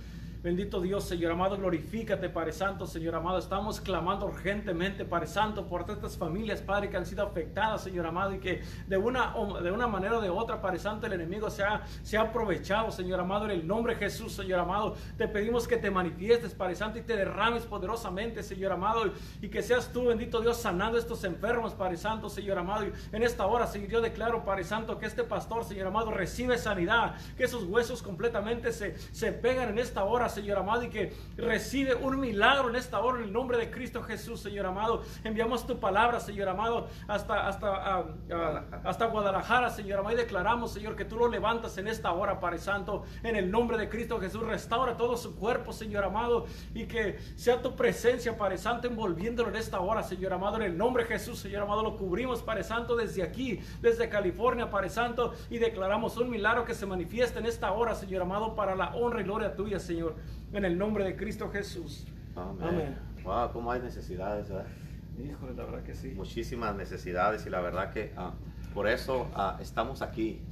[0.46, 3.36] Bendito Dios, Señor amado, glorifícate, Padre Santo, Señor amado.
[3.36, 8.32] Estamos clamando urgentemente, Padre Santo, por estas familias, Padre, que han sido afectadas, Señor amado,
[8.32, 11.64] y que de una, de una manera o de otra, Padre Santo, el enemigo se
[11.64, 14.94] ha, se ha aprovechado, Señor amado, en el nombre de Jesús, Señor amado.
[15.18, 19.10] Te pedimos que te manifiestes, Padre Santo, y te derrames poderosamente, Señor amado,
[19.42, 22.84] y que seas tú, bendito Dios, sanando estos enfermos, Padre Santo, Señor amado.
[22.84, 26.56] Y en esta hora, Señor, yo declaro, Padre Santo, que este pastor, Señor amado, recibe
[26.56, 31.14] sanidad, que esos huesos completamente se, se pegan en esta hora, Señor amado, y que
[31.38, 35.02] recibe un milagro en esta hora en el nombre de Cristo Jesús, Señor amado.
[35.24, 40.74] Enviamos tu palabra, Señor amado, hasta, hasta, uh, uh, hasta Guadalajara, Señor amado, y declaramos,
[40.74, 44.20] Señor, que tú lo levantas en esta hora, Padre Santo, en el nombre de Cristo
[44.20, 44.42] Jesús.
[44.42, 49.56] Restaura todo su cuerpo, Señor amado, y que sea tu presencia, Padre Santo, envolviéndolo en
[49.56, 52.94] esta hora, Señor amado, en el nombre de Jesús, Señor amado, lo cubrimos, Padre Santo,
[52.94, 57.72] desde aquí, desde California, Padre Santo, y declaramos un milagro que se manifiesta en esta
[57.72, 60.14] hora, Señor amado, para la honra y gloria tuya, Señor
[60.52, 62.06] en el nombre de Cristo Jesús.
[62.34, 62.68] Amén.
[62.68, 62.98] Amén.
[63.24, 64.66] Wow, cómo hay necesidades, ¿verdad?
[65.18, 66.12] Híjole, la verdad que sí.
[66.14, 70.42] Muchísimas necesidades y la verdad que uh, por eso uh, estamos aquí.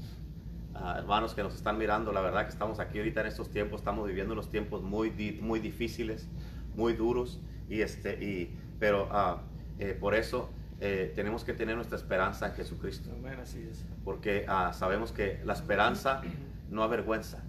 [0.75, 3.81] Uh, hermanos que nos están mirando, la verdad que estamos aquí ahorita en estos tiempos,
[3.81, 6.29] estamos viviendo unos tiempos muy, di muy difíciles,
[6.75, 9.09] muy duros, y este, y, pero
[9.79, 10.51] eh, por eso
[10.81, 13.09] eh, tenemos que tener nuestra esperanza en Jesucristo.
[13.17, 13.85] Amén, así es.
[14.05, 16.23] Porque sabemos que la esperanza
[16.71, 17.45] no avergüenza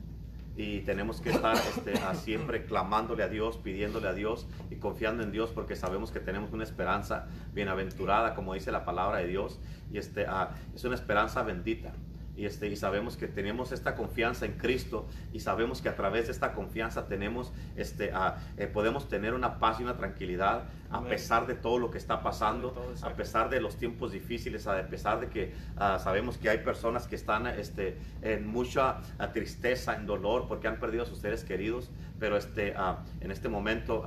[0.58, 5.32] y tenemos que estar este, siempre clamándole a Dios, pidiéndole a Dios y confiando en
[5.32, 9.60] Dios porque sabemos que tenemos una esperanza bienaventurada, como dice la palabra de Dios,
[9.92, 11.94] y este, uh, es una esperanza bendita.
[12.38, 16.26] Y, este, y sabemos que tenemos esta confianza en Cristo y sabemos que a través
[16.26, 20.98] de esta confianza tenemos, este, uh, eh, podemos tener una paz y una tranquilidad a
[20.98, 21.10] Amén.
[21.10, 25.20] pesar de todo lo que está pasando, a pesar de los tiempos difíciles, a pesar
[25.20, 30.06] de que uh, sabemos que hay personas que están este, en mucha uh, tristeza, en
[30.06, 32.76] dolor, porque han perdido a sus seres queridos, pero este,
[33.22, 34.04] en este momento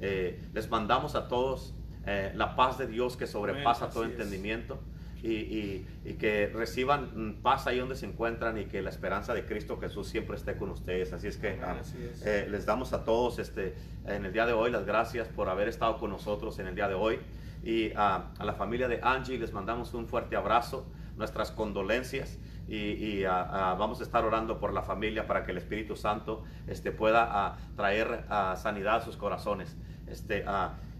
[0.00, 1.74] eh, les mandamos a todos
[2.06, 4.74] eh, la paz de Dios que sobrepasa Amén, todo entendimiento.
[4.74, 4.93] Es.
[5.24, 9.46] Y, y, y, que reciban paz ahí donde se encuentran y que la esperanza de
[9.46, 11.14] Cristo Jesús siempre esté con ustedes.
[11.14, 12.26] Así es que Amén, así es.
[12.26, 13.74] Eh, les damos a todos este,
[14.06, 16.88] en el día de hoy las gracias por haber estado con nosotros en el día
[16.88, 17.20] de hoy.
[17.62, 22.38] Y uh, a la familia de Angie les mandamos un fuerte abrazo, nuestras condolencias.
[22.68, 25.96] Y, y uh, uh, vamos a estar orando por la familia para que el Espíritu
[25.96, 29.74] Santo este, pueda traer sanidad a sus corazones.
[30.06, 30.44] Este,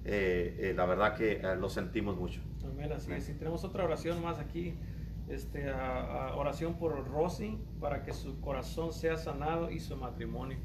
[0.04, 2.40] eh, eh, la verdad que lo sentimos mucho.
[2.74, 3.28] Amén, así es.
[3.28, 4.74] Y tenemos otra oración más aquí.
[5.26, 10.58] Este, a, a oración por Rosy para que su corazón sea sanado y su matrimonio.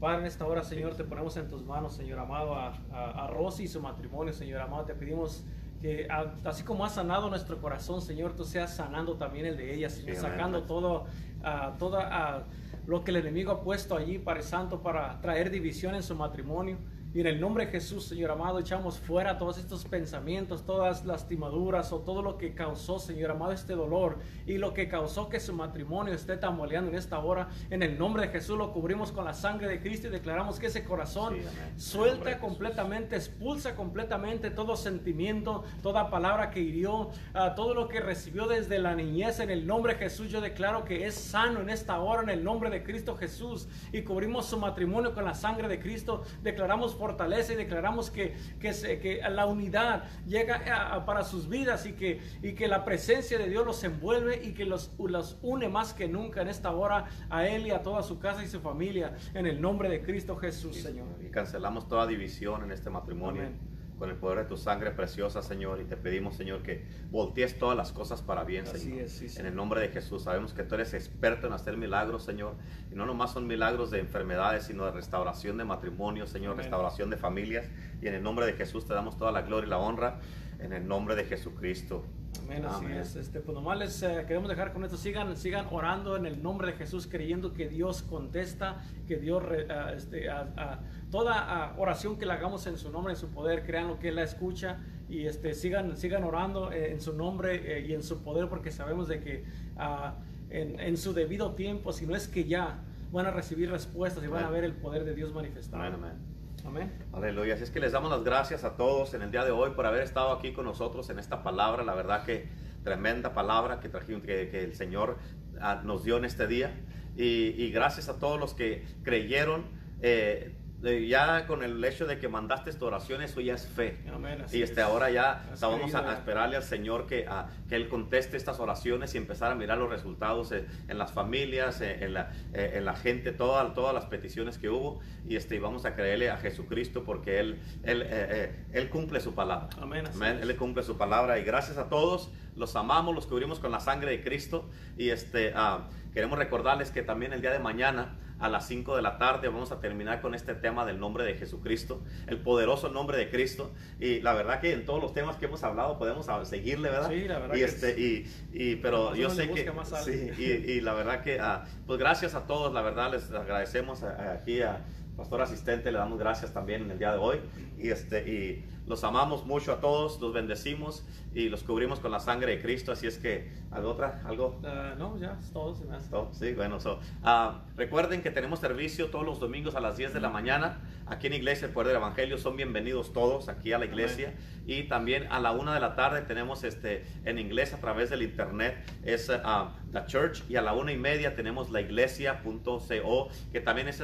[0.00, 3.26] Padre, en esta hora, Señor, te ponemos en tus manos, Señor amado, a, a, a
[3.26, 4.84] Rosy y su matrimonio, Señor amado.
[4.84, 5.44] Te pedimos
[5.82, 9.74] que a, así como has sanado nuestro corazón, Señor, tú seas sanando también el de
[9.74, 10.68] ella, Señor, Sí, sacando amén.
[10.68, 11.02] todo,
[11.42, 15.94] uh, toda, uh, lo que el enemigo ha puesto allí, Padre Santo, para traer división
[15.94, 16.78] en su matrimonio.
[17.14, 21.06] Y en el nombre de Jesús, Señor amado, echamos fuera todos estos pensamientos, todas las
[21.06, 25.38] lastimaduras o todo lo que causó, Señor amado, este dolor y lo que causó que
[25.38, 27.48] su matrimonio esté tambaleando en esta hora.
[27.70, 30.66] En el nombre de Jesús lo cubrimos con la sangre de Cristo y declaramos que
[30.66, 31.40] ese corazón Sí,
[31.76, 38.46] suelta completamente, expulsa completamente todo sentimiento, toda palabra que hirió, ah, todo lo que recibió
[38.46, 39.38] desde la niñez.
[39.38, 42.42] En el nombre de Jesús yo declaro que es sano en esta hora, en el
[42.42, 43.68] nombre de Cristo Jesús.
[43.92, 46.24] Y cubrimos su matrimonio con la sangre de Cristo.
[46.42, 51.48] Declaramos fortaleza y declaramos que, que, se- que la unidad llega a- a- para sus
[51.50, 55.36] vidas y que, y que la presencia de Dios los envuelve y que los, los
[55.42, 58.48] une más que nunca en esta hora a Él y a toda su casa y
[58.48, 59.12] su familia.
[59.34, 61.06] En el nombre de Cristo Jesús, Señor.
[61.22, 63.42] Y cancelamos toda división en este matrimonio.
[63.42, 63.73] Amén.
[63.98, 67.76] Con el poder de tu sangre preciosa, Señor, y te pedimos, Señor, que voltees todas
[67.76, 69.00] las cosas para bien, Así Señor.
[69.02, 72.24] es, sí, en el nombre de Jesús, sabemos que tú eres experto en hacer milagros,
[72.24, 72.56] Señor,
[72.90, 76.64] y no nomás son milagros de enfermedades, sino de restauración de matrimonio, Señor, Amén.
[76.64, 77.66] restauración de familias,
[78.00, 80.18] y en el nombre de Jesús te damos toda la gloria y la honra,
[80.58, 82.04] en el nombre de Jesucristo.
[82.42, 82.98] Amén, así Amén.
[82.98, 83.14] es.
[83.16, 84.96] Este, pues nomás les eh, queremos dejar con esto.
[84.96, 89.66] Sigan, sigan orando en el nombre de Jesús, creyendo que Dios contesta, que Dios, re-
[89.70, 90.80] ah, este, ah, ah,
[91.10, 94.16] toda oración que le hagamos en su nombre, en su poder, crean lo que Él
[94.16, 94.78] la escucha
[95.08, 98.70] y este, sigan, sigan orando eh, en su nombre eh, y en su poder, porque
[98.72, 99.44] sabemos de que
[99.76, 100.16] ah,
[100.50, 102.82] en, en su debido tiempo, si no es que ya,
[103.12, 105.82] van a recibir respuestas y van a ver el poder de Dios manifestado.
[105.84, 106.33] Amén, amén.
[106.64, 106.92] Amén.
[107.12, 107.54] Aleluya.
[107.54, 109.86] Así es que les damos las gracias a todos en el día de hoy por
[109.86, 111.84] haber estado aquí con nosotros en esta palabra.
[111.84, 112.48] La verdad que
[112.82, 115.18] tremenda palabra que, trajimos, que, el Señor
[115.60, 116.74] ah, nos dio en este día.
[117.16, 119.64] Y, y gracias a todos los que creyeron.
[120.00, 120.53] eh,
[120.86, 123.98] eh, ya con el hecho de que mandaste esta oración, eso ya es fe.
[124.12, 124.44] Amén.
[124.52, 124.86] Y este, es.
[124.86, 128.60] ahora ya Has vamos a, a esperarle al Señor que, a- que Él conteste estas
[128.60, 132.72] oraciones y empezar a mirar los resultados en, en las familias, en, en la, eh,
[132.74, 135.00] en la gente, toda- todas las peticiones que hubo.
[135.28, 139.34] Y, este, vamos a creerle a Jesucristo porque Él, él, eh, eh, él cumple su
[139.34, 139.68] palabra.
[139.80, 140.38] Amén, Amén.
[140.42, 141.38] Él cumple su palabra.
[141.38, 144.68] Y gracias a todos, los amamos, los cubrimos con la sangre de Cristo.
[144.98, 149.00] Y este, ah, queremos recordarles que también el día de mañana a las 5 de
[149.02, 153.16] la tarde vamos a terminar con este tema del nombre de Jesucristo, el poderoso nombre
[153.16, 153.72] de Cristo.
[153.98, 157.08] Y la verdad que en todos los temas que hemos hablado podemos seguirle, ¿verdad?
[157.08, 159.64] Sí, la verdad Y que este, y, y- pero yo sé que
[160.04, 164.02] sí, y, y la verdad que ah, pues gracias a todos, la verdad les agradecemos
[164.02, 164.84] a- a- aquí a
[165.16, 167.38] pastor asistente, le damos gracias también en el día de hoy
[167.78, 171.04] y este y los amamos mucho a todos, los bendecimos
[171.34, 174.94] y los cubrimos con la sangre de Cristo, así es que algo otra, algo Ah,
[174.96, 175.74] no, ya es todo.
[175.74, 176.08] Se me hace.
[176.10, 180.14] todo, Sí, bueno, so, ah, recuerden que tenemos servicio todos los domingos a las 10
[180.14, 182.38] de la mañana aquí en Iglesia El Poder del Evangelio.
[182.38, 184.32] Son bienvenidos todos aquí a la iglesia.
[184.66, 188.22] Y también a la una de la tarde tenemos este en inglés a través del
[188.22, 190.42] internet, es ah, la church.
[190.48, 194.02] Y a la una y media tenemos la iglesia.co, que también es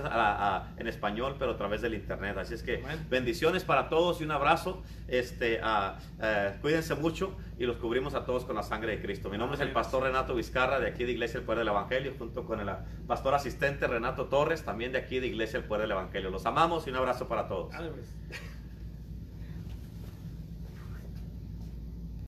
[0.77, 2.37] en español, pero a través del internet.
[2.37, 3.07] Así es que Amén.
[3.09, 4.70] bendiciones para todos y un abrazo.
[5.09, 9.29] Este, eh, cuídense mucho y los cubrimos a todos con la sangre de Cristo.
[9.29, 12.15] Mi nombre es el pastor Renato Vizcarra de aquí de Iglesia El Poder del Evangelio,
[12.19, 12.69] junto con el
[13.07, 16.31] pastor asistente Renato Torres, también de aquí de Iglesia El Poder del Evangelio.
[16.31, 17.75] Los amamos y un abrazo para todos.